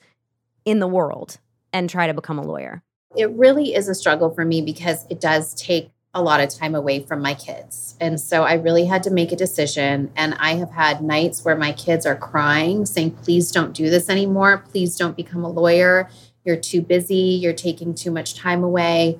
[0.64, 1.38] in the world
[1.72, 2.82] and try to become a lawyer.
[3.16, 6.74] it really is a struggle for me because it does take a lot of time
[6.74, 7.94] away from my kids.
[8.00, 10.10] And so I really had to make a decision.
[10.16, 14.08] And I have had nights where my kids are crying, saying, please don't do this
[14.08, 14.64] anymore.
[14.70, 16.08] Please don't become a lawyer.
[16.44, 17.38] You're too busy.
[17.42, 19.18] You're taking too much time away.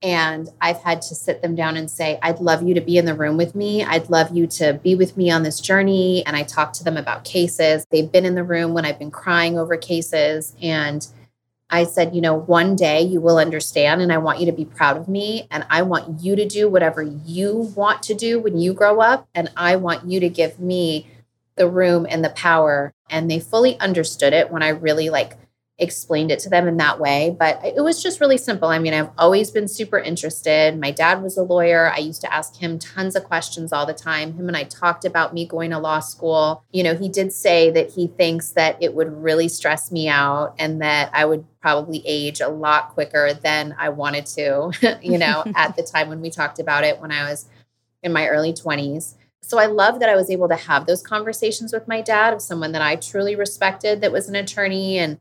[0.00, 3.04] And I've had to sit them down and say, I'd love you to be in
[3.04, 3.82] the room with me.
[3.82, 6.24] I'd love you to be with me on this journey.
[6.24, 7.84] And I talk to them about cases.
[7.90, 10.54] They've been in the room when I've been crying over cases.
[10.62, 11.04] And
[11.70, 14.64] I said, you know, one day you will understand, and I want you to be
[14.64, 15.48] proud of me.
[15.50, 19.28] And I want you to do whatever you want to do when you grow up.
[19.34, 21.08] And I want you to give me
[21.56, 22.94] the room and the power.
[23.10, 25.36] And they fully understood it when I really like
[25.78, 27.36] explained it to them in that way.
[27.38, 28.68] But it was just really simple.
[28.68, 30.78] I mean, I've always been super interested.
[30.78, 31.92] My dad was a lawyer.
[31.92, 34.34] I used to ask him tons of questions all the time.
[34.34, 36.64] Him and I talked about me going to law school.
[36.72, 40.54] You know, he did say that he thinks that it would really stress me out
[40.58, 44.72] and that I would probably age a lot quicker than I wanted to,
[45.02, 47.46] you know, at the time when we talked about it when I was
[48.02, 49.14] in my early 20s.
[49.42, 52.42] So I love that I was able to have those conversations with my dad of
[52.42, 55.20] someone that I truly respected that was an attorney and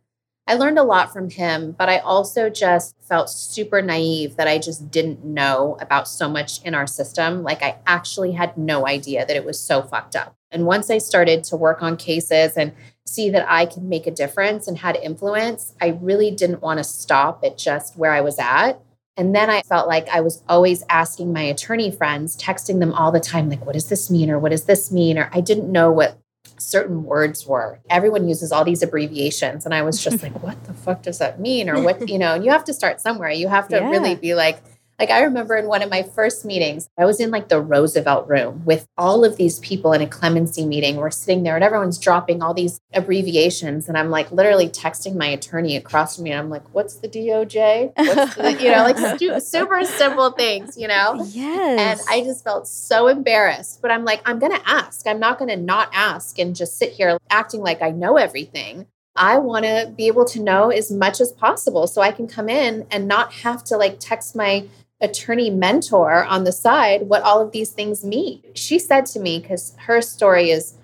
[0.49, 4.59] I learned a lot from him, but I also just felt super naive that I
[4.59, 7.43] just didn't know about so much in our system.
[7.43, 10.35] Like I actually had no idea that it was so fucked up.
[10.49, 12.71] And once I started to work on cases and
[13.05, 16.85] see that I could make a difference and had influence, I really didn't want to
[16.85, 18.79] stop at just where I was at.
[19.17, 23.11] And then I felt like I was always asking my attorney friends, texting them all
[23.11, 24.29] the time, like, what does this mean?
[24.29, 25.17] Or what does this mean?
[25.17, 26.19] Or I didn't know what
[26.59, 27.79] certain words were.
[27.89, 29.65] Everyone uses all these abbreviations.
[29.65, 31.69] And I was just like, what the fuck does that mean?
[31.69, 33.29] Or what, you know, and you have to start somewhere.
[33.31, 33.89] You have to Yeah.
[33.89, 34.57] really be like,
[34.99, 38.27] like I remember in one of my first meetings, I was in like the Roosevelt
[38.27, 40.95] room with all of these people in a clemency meeting.
[40.95, 43.87] We're sitting there and everyone's dropping all these abbreviations.
[43.87, 46.31] And I'm like literally texting my attorney across from me.
[46.31, 47.93] And I'm like, what's the DOJ?
[47.95, 51.23] What's the, you know, like stu- super simple things, you know?
[51.27, 51.79] Yes.
[51.79, 53.83] And I just felt so embarrassed.
[53.83, 55.05] But I'm like, I'm going to ask.
[55.05, 58.87] I'm not going to not ask and just sit here acting like I know everything.
[59.15, 62.49] I want to be able to know as much as possible so I can come
[62.49, 64.67] in and not have to like text my
[64.99, 68.41] attorney mentor on the side what all of these things mean.
[68.55, 70.75] She said to me, because her story is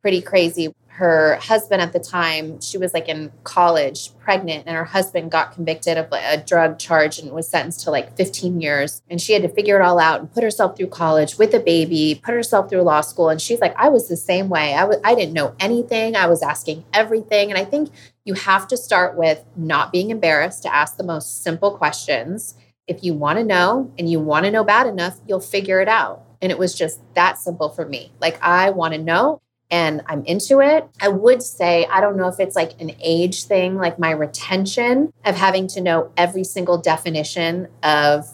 [0.00, 0.74] pretty crazy.
[0.88, 5.52] Her husband at the time, she was like in college, pregnant, and her husband got
[5.52, 9.00] convicted of a drug charge and was sentenced to like 15 years.
[9.08, 11.60] And she had to figure it all out and put herself through college with a
[11.60, 13.30] baby, put herself through law school.
[13.30, 14.74] And she's like, I was the same way.
[14.74, 16.16] I I didn't know anything.
[16.16, 17.50] I was asking everything.
[17.50, 17.90] And I think
[18.24, 22.56] you have to start with not being embarrassed to ask the most simple questions.
[22.90, 25.86] If you want to know and you want to know bad enough, you'll figure it
[25.86, 26.24] out.
[26.42, 28.10] And it was just that simple for me.
[28.20, 30.88] Like I want to know and I'm into it.
[31.00, 35.12] I would say, I don't know if it's like an age thing, like my retention
[35.24, 38.26] of having to know every single definition of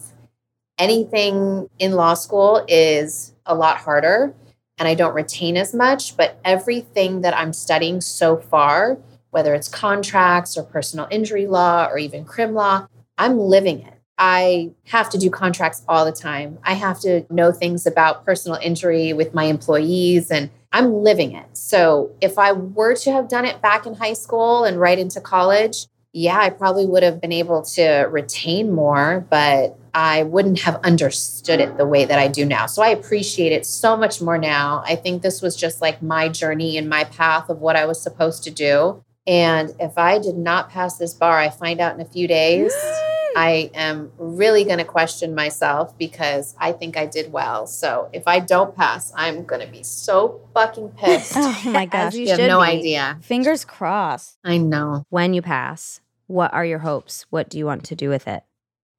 [0.78, 4.34] anything in law school is a lot harder
[4.78, 6.16] and I don't retain as much.
[6.16, 8.96] But everything that I'm studying so far,
[9.28, 12.86] whether it's contracts or personal injury law or even crim law,
[13.18, 13.95] I'm living it.
[14.18, 16.58] I have to do contracts all the time.
[16.64, 21.56] I have to know things about personal injury with my employees and I'm living it.
[21.56, 25.20] So if I were to have done it back in high school and right into
[25.20, 30.80] college, yeah, I probably would have been able to retain more, but I wouldn't have
[30.82, 32.66] understood it the way that I do now.
[32.66, 34.82] So I appreciate it so much more now.
[34.86, 38.02] I think this was just like my journey and my path of what I was
[38.02, 39.02] supposed to do.
[39.26, 42.74] And if I did not pass this bar, I find out in a few days.
[43.37, 47.66] I am really going to question myself because I think I did well.
[47.66, 51.34] So if I don't pass, I'm going to be so fucking pissed.
[51.37, 52.14] Oh my gosh.
[52.14, 52.66] you you have no be.
[52.66, 53.18] idea.
[53.20, 54.39] Fingers crossed.
[54.43, 55.05] I know.
[55.11, 57.26] When you pass, what are your hopes?
[57.28, 58.43] What do you want to do with it?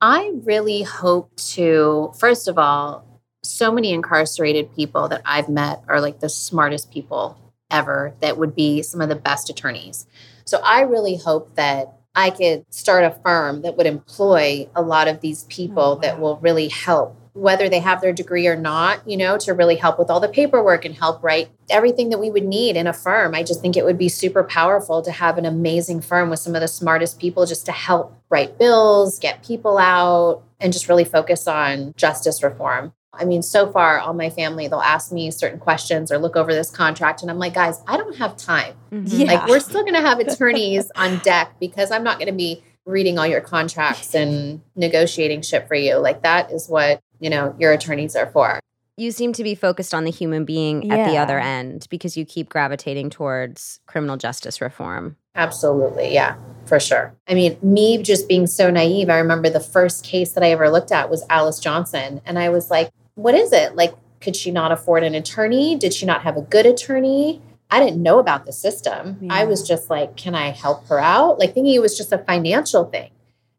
[0.02, 6.00] I really hope to, first of all, so many incarcerated people that I've met are
[6.00, 7.40] like the smartest people
[7.72, 10.06] ever that would be some of the best attorneys.
[10.46, 15.08] So I really hope that I could start a firm that would employ a lot
[15.08, 16.22] of these people Oh, that mm-hmm.
[16.24, 20.00] will really help, whether they have their degree or not, you know, to really help
[20.00, 23.36] with all the paperwork and help write everything that we would need in a firm.
[23.36, 26.56] I just think it would be super powerful to have an amazing firm with some
[26.56, 31.06] of the smartest people just to help write bills, get people out, and just really
[31.06, 32.94] focus on justice reform.
[33.20, 36.54] I mean, so far, all my family, they'll ask me certain questions or look over
[36.54, 37.22] this contract.
[37.22, 38.74] And I'm like, guys, I don't have time.
[38.92, 39.08] Mm-hmm.
[39.08, 39.34] Yeah.
[39.34, 42.64] Like, we're still going to have attorneys on deck because I'm not going to be
[42.86, 45.98] reading all your contracts and negotiating shit for you.
[45.98, 48.60] Like, that is what, you know, your attorneys are for.
[49.00, 52.26] You seem to be focused on the human being at the other end because you
[52.26, 55.18] keep gravitating towards criminal justice reform.
[55.36, 56.12] Absolutely.
[56.12, 57.14] Yeah, for sure.
[57.28, 60.72] I mean, me just being so naive, I remember the first case that I ever
[60.72, 62.22] looked at was Alice Johnson.
[62.26, 63.76] And I was like, what is it?
[63.76, 65.76] Like, could she not afford an attorney?
[65.76, 67.42] Did she not have a good attorney?
[67.70, 69.28] I didn't know about the system.
[69.30, 71.38] I was just like, can I help her out?
[71.38, 73.12] Like, thinking it was just a financial thing.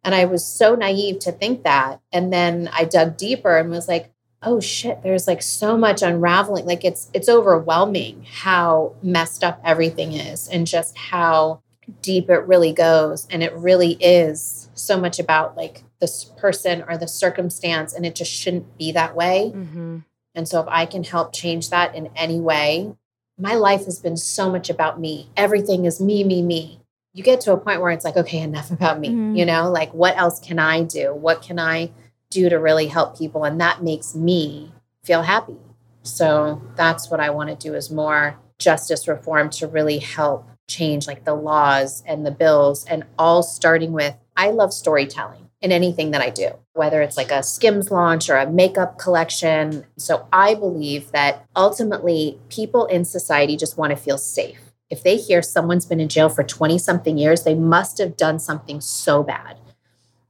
[0.02, 2.00] And I was so naive to think that.
[2.12, 6.64] And then I dug deeper and was like, oh shit, there's like so much unraveling.
[6.64, 11.60] Like it's it's overwhelming how messed up everything is and just how
[12.02, 13.26] deep it really goes.
[13.30, 17.92] And it really is so much about like this person or the circumstance.
[17.92, 19.52] And it just shouldn't be that way.
[19.54, 19.98] Mm-hmm.
[20.34, 22.94] And so if I can help change that in any way,
[23.38, 25.30] my life has been so much about me.
[25.36, 26.80] Everything is me, me, me.
[27.14, 29.08] You get to a point where it's like, okay, enough about me.
[29.08, 29.36] Mhm.
[29.36, 31.14] You know, like what else can I do?
[31.14, 31.90] What can I
[32.30, 33.44] do to really help people?
[33.44, 34.72] And that makes me
[35.02, 35.56] feel happy.
[36.02, 41.06] So that's what I want to do is more justice reform to really help change
[41.06, 46.12] like the laws and the bills and all starting with I love storytelling in anything
[46.12, 49.84] that I do, whether it's like a Skims launch or a makeup collection.
[49.96, 54.60] So I believe that ultimately people in society just want to feel safe.
[54.88, 58.38] If they hear someone's been in jail for 20 something years, they must have done
[58.38, 59.58] something so bad.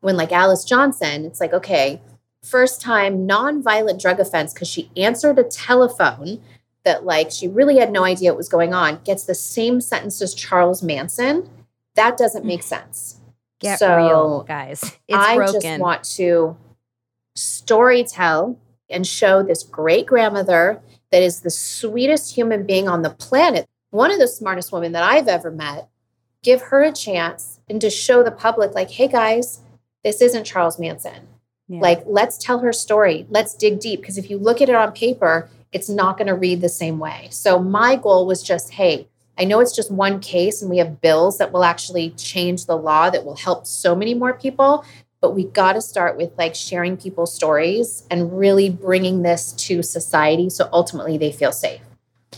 [0.01, 2.01] When like Alice Johnson, it's like, okay,
[2.43, 6.41] first time nonviolent drug offense because she answered a telephone
[6.85, 10.23] that like she really had no idea what was going on, gets the same sentence
[10.23, 11.49] as Charles Manson.
[11.95, 12.65] That doesn't make mm.
[12.65, 13.18] sense.
[13.61, 14.81] Get So, real, guys.
[15.09, 15.61] It's I broken.
[15.61, 16.57] just want to
[17.35, 18.59] story tell
[18.91, 20.81] and show this great grandmother
[21.11, 25.03] that is the sweetest human being on the planet, one of the smartest women that
[25.03, 25.89] I've ever met.
[26.43, 29.61] Give her a chance and to show the public, like, hey guys,
[30.05, 31.27] this isn't Charles Manson.
[31.69, 31.81] Yeah.
[31.81, 33.27] Like, let's tell her story.
[33.29, 34.01] Let's dig deep.
[34.01, 36.99] Because if you look at it on paper, it's not going to read the same
[36.99, 37.29] way.
[37.31, 41.01] So, my goal was just hey, I know it's just one case and we have
[41.01, 44.85] bills that will actually change the law that will help so many more people.
[45.21, 49.83] But we got to start with like sharing people's stories and really bringing this to
[49.83, 51.81] society so ultimately they feel safe.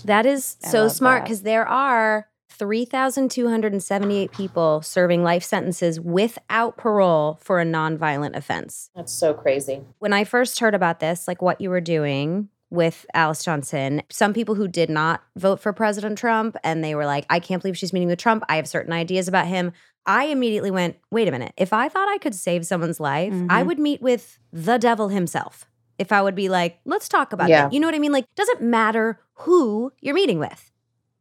[0.04, 7.38] That is I so smart because there are 3,278 people serving life sentences without parole
[7.40, 8.90] for a nonviolent offense.
[8.94, 9.80] That's so crazy.
[9.98, 14.32] When I first heard about this, like what you were doing with Alice Johnson, some
[14.32, 17.76] people who did not vote for President Trump and they were like, I can't believe
[17.76, 18.44] she's meeting with Trump.
[18.48, 19.72] I have certain ideas about him.
[20.06, 21.52] I immediately went, wait a minute.
[21.56, 23.66] If I thought I could save someone's life, I Mhm.
[23.66, 25.66] would meet with the devil himself.
[25.98, 27.64] If I would be like, let's talk about Yeah.
[27.64, 27.72] that.
[27.72, 28.12] You know what I mean?
[28.12, 30.70] Like, doesn't matter who you're meeting with.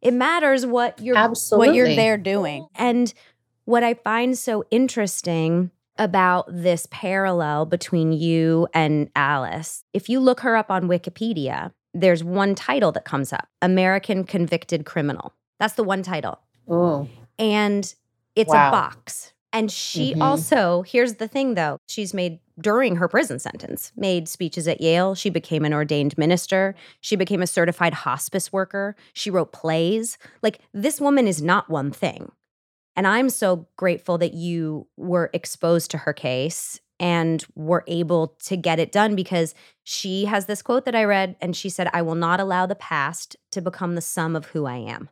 [0.00, 1.68] It matters what you're Absolutely.
[1.68, 2.66] what you're there doing.
[2.76, 3.12] and
[3.66, 10.40] what I find so interesting about this parallel between you and Alice, if you look
[10.40, 15.34] her up on Wikipedia, there's one title that comes up American Convicted Criminal.
[15.58, 16.40] That's the one title.
[16.70, 17.08] Ooh.
[17.38, 17.92] And
[18.36, 18.68] it's Wow.
[18.68, 19.32] a box.
[19.52, 20.22] And she Mhm.
[20.22, 25.14] also, here's the thing though, she's made during her prison sentence, made speeches at Yale.
[25.16, 26.74] She became an ordained minister.
[27.00, 28.94] She became a certified hospice worker.
[29.12, 30.18] She wrote plays.
[30.42, 32.30] Like this woman is not one thing.
[32.96, 38.56] And I'm so grateful that you were exposed to her case and were able to
[38.56, 42.02] get it done because she has this quote that I read and she said, I
[42.02, 45.08] will not allow the past to become the sum of who I am.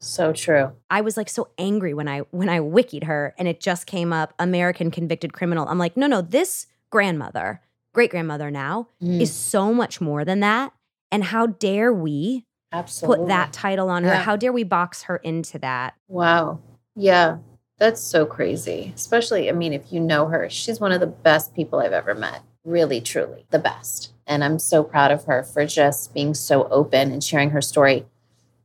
[0.00, 0.72] So true.
[0.90, 4.12] I was like so angry when I when I wikied her and it just came
[4.12, 5.66] up American convicted criminal.
[5.68, 7.60] I'm like, no, no, this grandmother,
[7.94, 10.72] great grandmother now, Mm, is so much more than that.
[11.12, 13.24] And how dare we absolutely.
[13.24, 14.10] put that title on her?
[14.10, 14.22] Yeah.
[14.22, 15.94] How dare we box her into that?
[16.08, 16.60] Wow.
[16.94, 17.38] Yeah.
[17.78, 18.92] That's so crazy.
[18.94, 22.14] Especially, I mean, if you know her, she's one of the best people I've ever
[22.14, 22.42] met.
[22.62, 24.12] Really, truly, the best.
[24.26, 28.04] And I'm so proud of her for just being so open and sharing her story.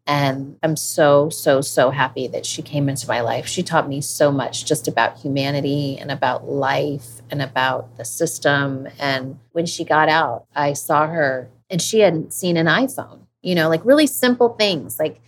[0.06, 3.48] And I'm so, so, so happy that she came into my life.
[3.48, 8.88] She taught me so much just about humanity and about life and about the system.
[9.00, 13.56] And when she got out, I saw her and she hadn't seen an iPhone, you
[13.56, 15.22] know, like really simple things like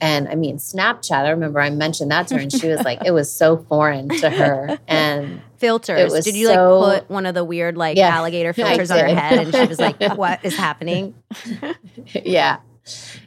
[0.00, 3.04] and I mean, Snapchat, I remember I mentioned that to her and she was like,
[3.04, 4.78] it was so foreign to her.
[4.88, 6.22] And Filters.
[6.24, 9.06] Did you so- like put one of the weird like Yeah, alligator filters on her
[9.06, 11.14] head and she was like, what is happening?
[12.14, 12.58] yeah,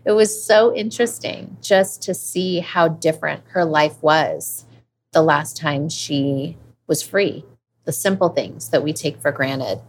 [0.05, 4.65] it was so interesting just to see how different her life was
[5.11, 6.55] the last time she
[6.86, 7.43] was free.
[7.86, 9.82] The simple things that we take for granted,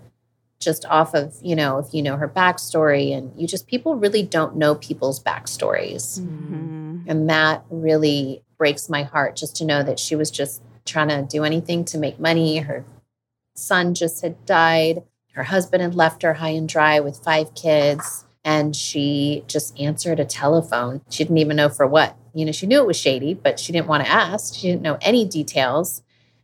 [0.61, 4.23] just off of, you know, if you know her backstory and you just, people really
[4.23, 6.21] don't know people's backstories.
[6.21, 6.99] Mm-hmm.
[7.09, 11.23] And that really breaks my heart just to know that she was just trying to
[11.23, 12.59] do anything to make money.
[12.59, 12.85] Her
[13.57, 15.03] son just had died.
[15.33, 18.27] Her husband had left her high and dry with five kids.
[18.45, 21.01] And she just answered a telephone.
[21.11, 22.17] She didn't even know for what.
[22.35, 24.55] You know, she knew it was shady, but she didn't want to ask.
[24.55, 26.03] She didn't know any details.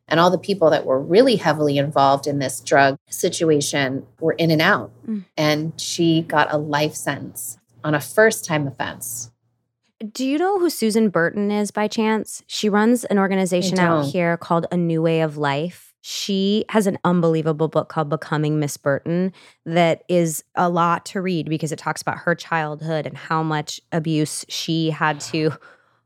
[0.09, 4.51] And all the people that were really heavily involved in this drug situation were in
[4.51, 4.93] and out.
[5.07, 5.25] Mm.
[5.37, 9.31] And she got a life sentence on a first time offense.
[10.13, 12.43] Do you know who Susan Burton is by chance?
[12.47, 15.95] She runs an organization out here called A New Way of Life.
[16.03, 19.33] She has an unbelievable book called Becoming Miss Burton
[19.65, 23.81] that is a lot to read because it talks about her childhood and how much
[23.91, 25.53] abuse she had to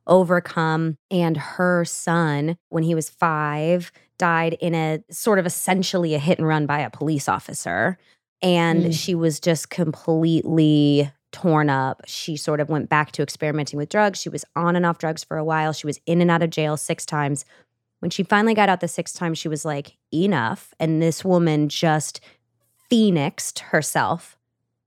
[0.06, 0.96] overcome.
[1.10, 6.38] And her son, when he was five, died in a sort of essentially a hit
[6.38, 7.98] and run by a police officer.
[8.42, 8.94] And Mm.
[8.94, 12.02] she was just completely torn up.
[12.06, 14.20] She sort of went back to experimenting with drugs.
[14.20, 15.72] She was on and off drugs for a while.
[15.72, 17.44] She was in and out of jail six times.
[18.00, 20.74] When she finally got out the sixth time, she was like, enough.
[20.80, 22.20] And this woman just
[22.88, 24.36] phoenixed herself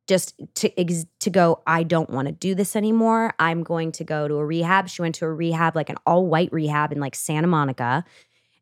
[0.08, 3.34] just to ex- to go i don't want to do this anymore.
[3.40, 4.90] I'm going to go to a rehab.
[4.90, 8.04] She went to a rehab like an all white rehab in like santa monica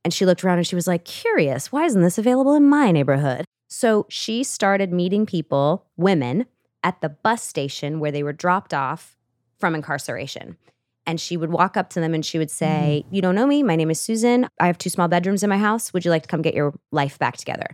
[0.03, 2.91] and she looked around and she was like curious why isn't this available in my
[2.91, 3.45] neighborhood?
[3.67, 6.45] So she started meeting people women
[6.83, 9.15] at the bus station where they were dropped off
[9.59, 10.57] from incarceration.
[11.07, 13.15] And she would walk up to them and she would say mm.
[13.15, 13.63] you don't know me.
[13.63, 14.47] My name is susan.
[14.59, 15.93] I have two small bedrooms in my house.
[15.93, 17.67] Would you like to come get your life back together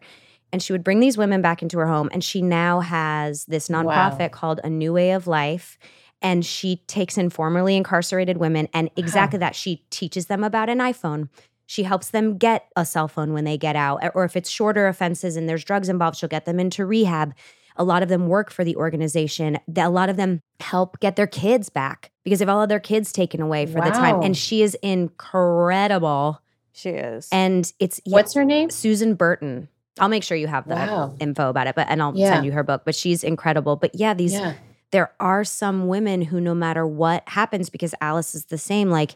[0.54, 3.70] and she would bring these women back into her home and she now has this
[3.70, 3.84] Wow.
[3.84, 5.78] nonprofit called a new way of life
[6.22, 10.80] and she takes in formerly incarcerated women and exactly that she teaches them about an
[10.80, 11.30] iphone
[11.70, 14.88] she helps them get a cell phone when they get out or if it's shorter
[14.88, 17.34] offenses and there's drugs involved she'll get them into rehab
[17.76, 21.28] a lot of them work for the organization a lot of them help get their
[21.28, 24.64] kids back because they've all had their kids taken away for the time and she
[24.64, 26.42] is incredible
[26.74, 27.28] She is.
[27.32, 28.70] and it's What's her name?
[28.70, 29.68] Susan Burton.
[30.00, 31.16] I'll make sure you have the Wow.
[31.20, 32.32] info about it, but and I'll Yeah.
[32.34, 32.84] send you her book.
[32.86, 33.76] But she's incredible.
[33.76, 34.54] But yeah, these Yeah.
[34.92, 39.16] there are some women who, no matter what happens, because Alice is the same, like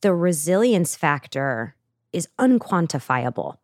[0.00, 1.74] the resilience factor
[2.12, 3.56] is unquantifiable.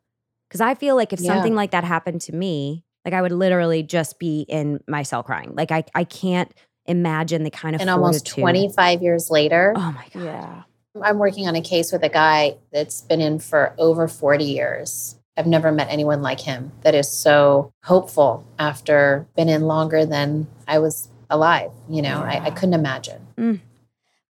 [0.49, 1.34] Because I feel like if Yeah.
[1.34, 5.22] something like that happened to me, like I would literally just be in my cell
[5.22, 5.53] crying.
[5.55, 6.53] Like I, I can't
[6.86, 10.22] imagine the kind of And almost 25 years later, Oh my god.
[10.24, 10.62] yeah.
[11.03, 15.14] I'm working on a case with a guy that's been in for over 40 years.
[15.39, 20.49] I've never met anyone like him that is so hopeful after been in longer than
[20.66, 21.70] I was alive.
[21.89, 23.26] You know, I, I couldn't imagine.
[23.39, 23.61] Mm.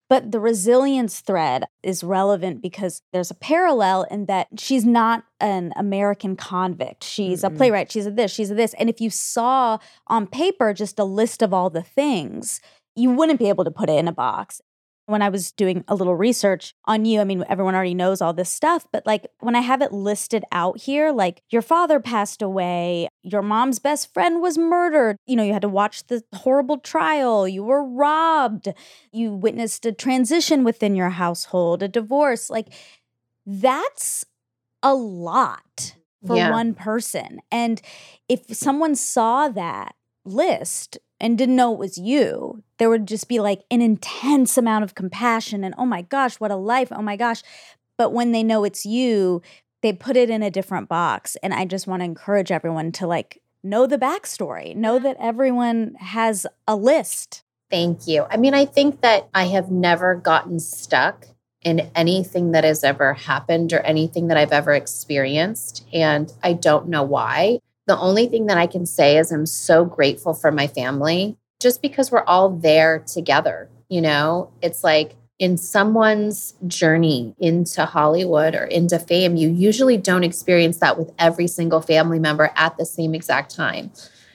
[0.09, 5.73] But the resilience thread is relevant because there's a parallel in that she's not an
[5.77, 7.03] American convict.
[7.03, 7.57] She's a Mm-mm.
[7.57, 7.91] playwright.
[7.91, 8.73] She's a this, she's a this.
[8.75, 12.61] And if you saw on paper just a list of all the things,
[12.95, 14.61] you wouldn't be able to put it in a box.
[15.07, 18.33] When I was doing a little research on you, I mean, everyone already knows all
[18.33, 22.41] this stuff, but like when I have it listed out here, like your father passed
[22.41, 26.77] away, your mom's best friend was murdered, you know, you had to watch the horrible
[26.77, 28.67] trial, you were robbed,
[29.13, 32.49] you witnessed a transition within your household, a divorce.
[32.49, 32.67] Like
[33.45, 34.25] that's
[34.83, 35.95] a lot
[36.25, 36.51] for Yeah.
[36.51, 37.39] one person.
[37.51, 37.81] And
[38.29, 39.95] if someone saw that
[40.27, 44.83] list and didn't know it was you, there would just be like an intense amount
[44.83, 46.89] of compassion and oh my gosh, what a life.
[46.91, 47.41] Oh my gosh.
[47.97, 49.41] But when they know it's you,
[49.81, 51.35] they put it in a different box.
[51.41, 55.95] And I just want to encourage everyone to like know the backstory, know that everyone
[55.99, 57.43] has a list.
[57.69, 58.25] Thank you.
[58.29, 61.27] I mean, I think that I have never gotten stuck
[61.63, 65.85] in anything that has ever happened or anything that I've ever experienced.
[65.91, 67.59] And I don't know why.
[67.87, 71.81] The only thing that I can say is I'm so grateful for my family just
[71.81, 73.69] because we're all there together.
[73.89, 80.23] You know, it's like in someone's journey into Hollywood or into fame, you usually don't
[80.23, 83.91] experience that with every single family member at the same exact time.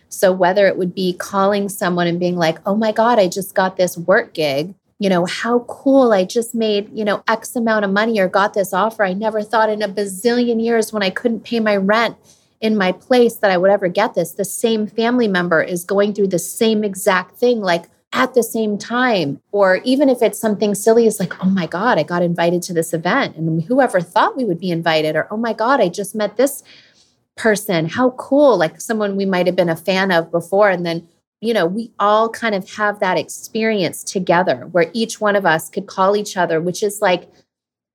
[0.09, 3.55] So, whether it would be calling someone and being like, oh my God, I just
[3.55, 7.85] got this work gig, you know, how cool, I just made, you know, X amount
[7.85, 9.05] of money or got this offer.
[9.05, 12.17] I never thought in a bazillion years when I couldn't pay my rent
[12.63, 14.33] in my place that I would ever get this.
[14.33, 18.79] The same family member is going through the same exact thing, like at the same
[18.79, 19.43] time.
[19.51, 22.73] Or even if it's something silly, it's like, oh my God, I got invited to
[22.73, 23.37] this event.
[23.37, 26.63] And whoever thought we would be invited, or oh my God, I just met this
[27.37, 27.89] person.
[27.89, 28.57] How cool.
[28.57, 30.71] Like someone we might have been a fan of before.
[30.71, 31.09] And then,
[31.41, 35.69] you know, we all kind of have that experience together where each one of us
[35.69, 37.29] could call each other, which is like,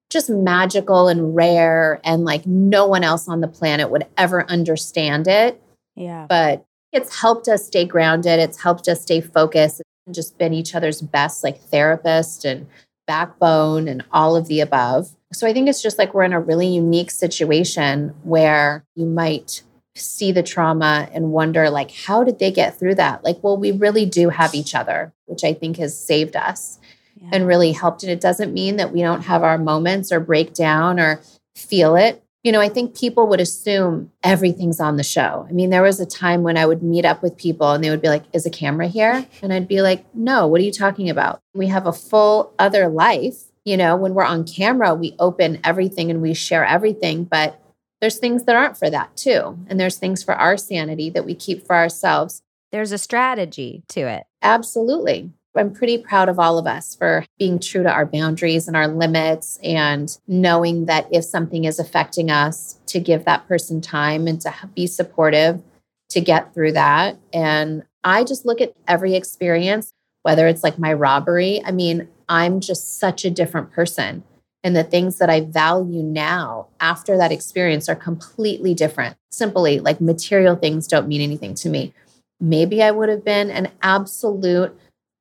[0.10, 5.28] just magical and rare and like no one else on the planet would ever understand
[5.28, 5.62] it.
[5.96, 6.26] Yeah.
[6.30, 8.40] But it's helped us stay grounded.
[8.40, 12.68] It's helped us stay focused and just been each other's best like therapist and
[13.06, 15.16] backbone and all of the above.
[15.34, 19.64] So I think it's just like we're in a really unique situation where you might
[19.96, 23.24] see the trauma and wonder like how did they get through that?
[23.24, 26.80] Like well we really do have each other, which I think has saved us
[27.22, 27.30] yeah.
[27.32, 28.04] and really helped.
[28.04, 31.22] And it doesn't mean that we don't have our moments or break down or
[31.56, 32.24] feel it.
[32.44, 35.46] You know, I think people would assume everything's on the show.
[35.50, 37.90] I mean, there was a time when I would meet up with people and they
[37.90, 39.26] would be like, Is a camera here?
[39.42, 41.42] And I'd be like, No, what are you talking about?
[41.54, 43.44] We have a full other life.
[43.66, 47.26] You know, when we're on camera, we open everything and we share everything.
[47.26, 47.62] But
[48.00, 49.58] there's things that aren't for that too.
[49.68, 52.44] And there's things for our sanity that we keep for ourselves.
[52.72, 54.24] There's a strategy to it.
[54.42, 55.32] Absolutely.
[55.58, 58.88] I'm pretty proud of all of us for being true to our boundaries and our
[58.88, 64.42] limits and knowing that if something is affecting us, to give that person time and
[64.42, 65.62] to be supportive
[66.10, 67.18] to get through that.
[67.34, 69.94] And I just look at every experience,
[70.24, 71.62] whether it's like my robbery.
[71.66, 74.24] I mean, I'm just such a different person.
[74.64, 79.16] And the things that I value now after that experience are completely different.
[79.32, 81.94] Simply like material things don't mean anything to me.
[82.40, 84.78] Maybe I would have been an absolute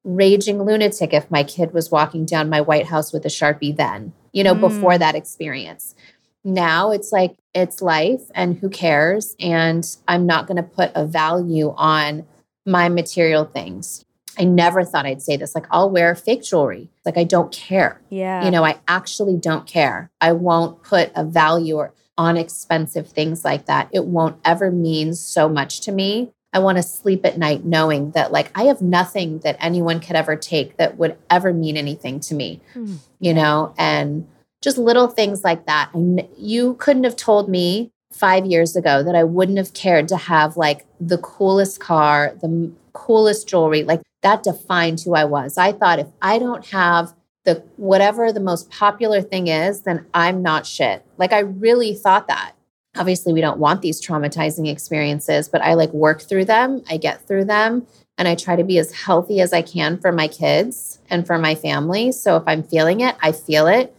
[0.07, 4.13] raging lunatic if my kid was walking down my White House with a Sharpie then,
[4.33, 4.61] you know, mm.
[4.61, 5.97] before that experience.
[6.45, 9.35] Now it's like, it's life and who cares?
[9.41, 12.25] And I'm not going to put a value on
[12.65, 14.05] my material things.
[14.39, 15.55] I never thought I'd say this.
[15.55, 16.89] Like, I'll wear fake jewelry.
[17.05, 18.01] Like, I don't care.
[18.09, 18.45] Yeah.
[18.45, 20.11] You know, I actually don't care.
[20.21, 21.89] I won't put a value
[22.19, 23.89] on expensive things like that.
[23.93, 28.13] It won't ever mean so much to me I want to sleep at night knowing
[28.13, 32.19] that like I have nothing that anyone could ever take that would ever mean anything
[32.21, 32.97] to me, mm.
[33.21, 34.27] you know, and
[34.63, 35.91] just little things like that.
[35.93, 40.17] And you couldn't have told me five years ago that I wouldn't have cared to
[40.17, 45.59] have like the coolest car, the coolest jewelry, like that defined who I was.
[45.59, 47.13] I thought if I don't have
[47.45, 51.05] the whatever the most popular thing is, then I'm not shit.
[51.19, 52.56] Like I really thought that
[52.99, 57.27] obviously we don't want these traumatizing experiences but i like work through them i get
[57.27, 57.87] through them
[58.19, 61.39] and i try to be as healthy as i can for my kids and for
[61.39, 62.11] my family.
[62.13, 63.95] So if i'm feeling it i feel it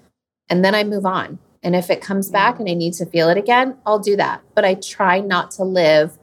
[0.49, 1.39] and then i move on.
[1.63, 4.41] And if it comes back and i need to feel it again i'll do that.
[4.55, 6.17] But i try not to live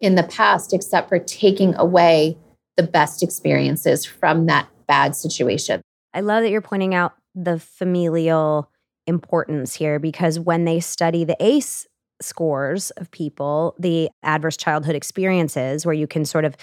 [0.00, 2.38] in the past except for taking away
[2.76, 5.82] the best experiences from that bad situation.
[6.14, 8.70] I love that you're pointing out the familial
[9.06, 11.86] importance here because when they study the ACE
[12.20, 16.56] scores of people, the adverse childhood experiences, where you can sort of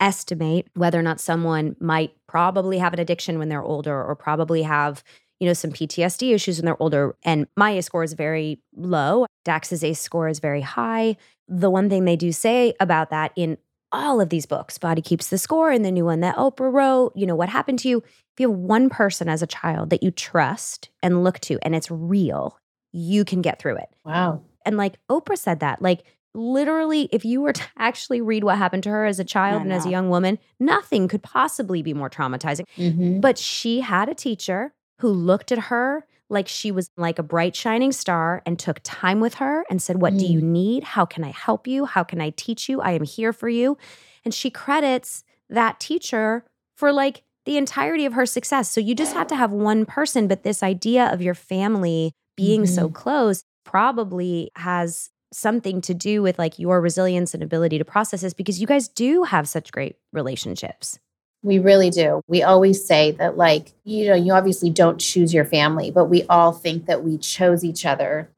[0.00, 4.62] estimate whether or not someone might probably have an addiction when they're older or probably
[4.62, 5.02] have
[5.40, 7.14] you know some PTSD issues when they're older.
[7.22, 9.26] And ACE score is very low.
[9.44, 11.16] Dax's ACE score is very high.
[11.46, 13.58] The one thing they do say about that in
[13.90, 17.12] all of these books body keeps the score and the new one that Oprah wrote
[17.16, 20.02] you know what happened to you if you have one person as a child that
[20.02, 22.58] you trust and look to and it's real
[22.92, 23.88] you can get through it.
[24.04, 26.04] Wow and like Oprah said that, like
[26.34, 29.72] literally, if you were to actually read what happened to her as a child and
[29.72, 32.66] as a young woman, nothing could possibly be more traumatizing.
[32.76, 33.20] Mm-hmm.
[33.20, 37.56] But she had a teacher who looked at her like she was like a bright
[37.56, 40.18] shining star and took time with her and said, What mm.
[40.18, 40.84] do you need?
[40.84, 41.86] How can I help you?
[41.86, 42.82] How can I teach you?
[42.82, 43.78] I am here for you.
[44.26, 46.44] And she credits that teacher
[46.76, 48.70] for like the entirety of her success.
[48.70, 52.64] So you just have to have one person, but this idea of your family being
[52.64, 52.74] mm-hmm.
[52.74, 58.22] so close probably has something to do with like your resilience and ability to process
[58.22, 60.98] this because you guys do have such great relationships.
[61.42, 62.22] We really do.
[62.26, 66.24] We always say that, like, you know, you obviously don't choose your family, but we
[66.24, 68.30] all think that we chose each other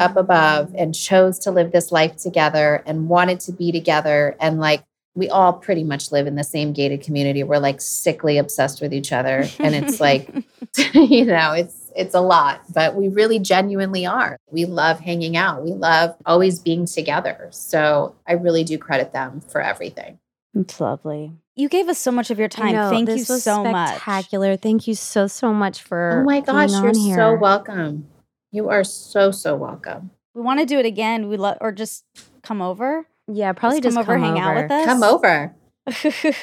[0.00, 0.78] up above mm-hmm.
[0.78, 4.36] and chose to live this life together and wanted to be together.
[4.40, 4.84] And like,
[5.16, 7.42] we all pretty much live in the same gated community.
[7.42, 9.46] We're like sickly obsessed with each other.
[9.58, 10.28] And it's like,
[10.94, 14.36] you know, it's, it's a lot, but we really genuinely are.
[14.50, 15.64] We love hanging out.
[15.64, 17.48] We love always being together.
[17.50, 20.18] So I really do credit them for everything.
[20.54, 21.32] It's lovely.
[21.54, 22.74] You gave us so much of your time.
[22.74, 23.88] know, Thank you this was so much.
[23.88, 24.56] spectacular.
[24.56, 28.06] Thank you so so much for Oh my gosh, being you're on so welcome.
[28.52, 30.10] You are so, so welcome.
[30.34, 31.28] We want to do it again.
[31.28, 32.04] We love or just
[32.42, 33.06] come over.
[33.28, 34.86] Yeah, probably Just just, come over, hang out with us.
[34.86, 35.54] Come over.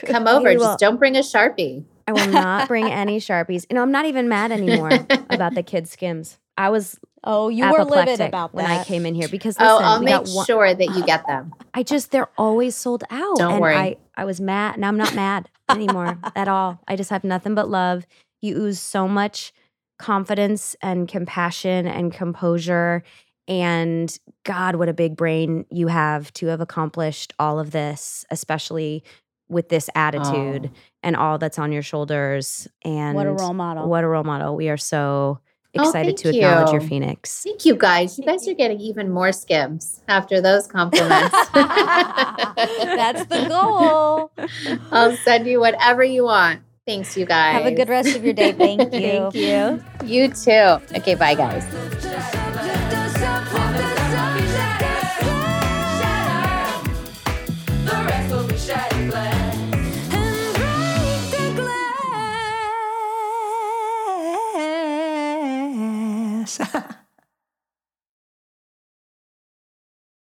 [0.06, 0.44] Come over.
[0.44, 1.86] Maybe Just we'll- don't bring a Sharpie.
[2.08, 3.66] I will not bring any sharpies.
[3.70, 4.92] You know, I'm not even mad anymore
[5.30, 6.38] about the kids skims.
[6.58, 9.64] I was oh, you were livid about that when I came in here because oh,
[9.64, 11.54] listen, oh, I'll make one, sure that you get them.
[11.74, 13.38] I just they're always sold out.
[13.38, 13.76] Don't and worry.
[13.76, 14.78] I I was mad.
[14.80, 16.80] Now I'm not mad anymore at all.
[16.88, 18.06] I just have nothing but love.
[18.42, 19.54] You ooze so much
[19.98, 23.04] confidence and compassion and composure.
[23.48, 24.16] And
[24.46, 29.04] God, what a big brain you have to have accomplished all of this, especially
[29.50, 30.78] with this attitude Oh.
[31.04, 32.68] and all that's on your shoulders.
[32.86, 33.88] And what a role model.
[33.90, 34.56] What a role model.
[34.56, 35.40] We are so
[35.76, 36.88] Oh, excited to thank acknowledge your you.
[36.88, 37.44] Phoenix.
[37.44, 38.18] Thank you guys.
[38.20, 41.36] You guys are getting even more skims after those compliments.
[41.54, 44.32] That's the goal.
[44.92, 46.62] I'll send you whatever you want.
[46.86, 47.54] Thanks, you guys.
[47.54, 48.52] Have a good rest of your day.
[48.58, 49.32] Thank you.
[49.32, 49.84] Thank you.
[50.06, 50.96] You too.
[50.98, 51.64] Okay, bye, guys.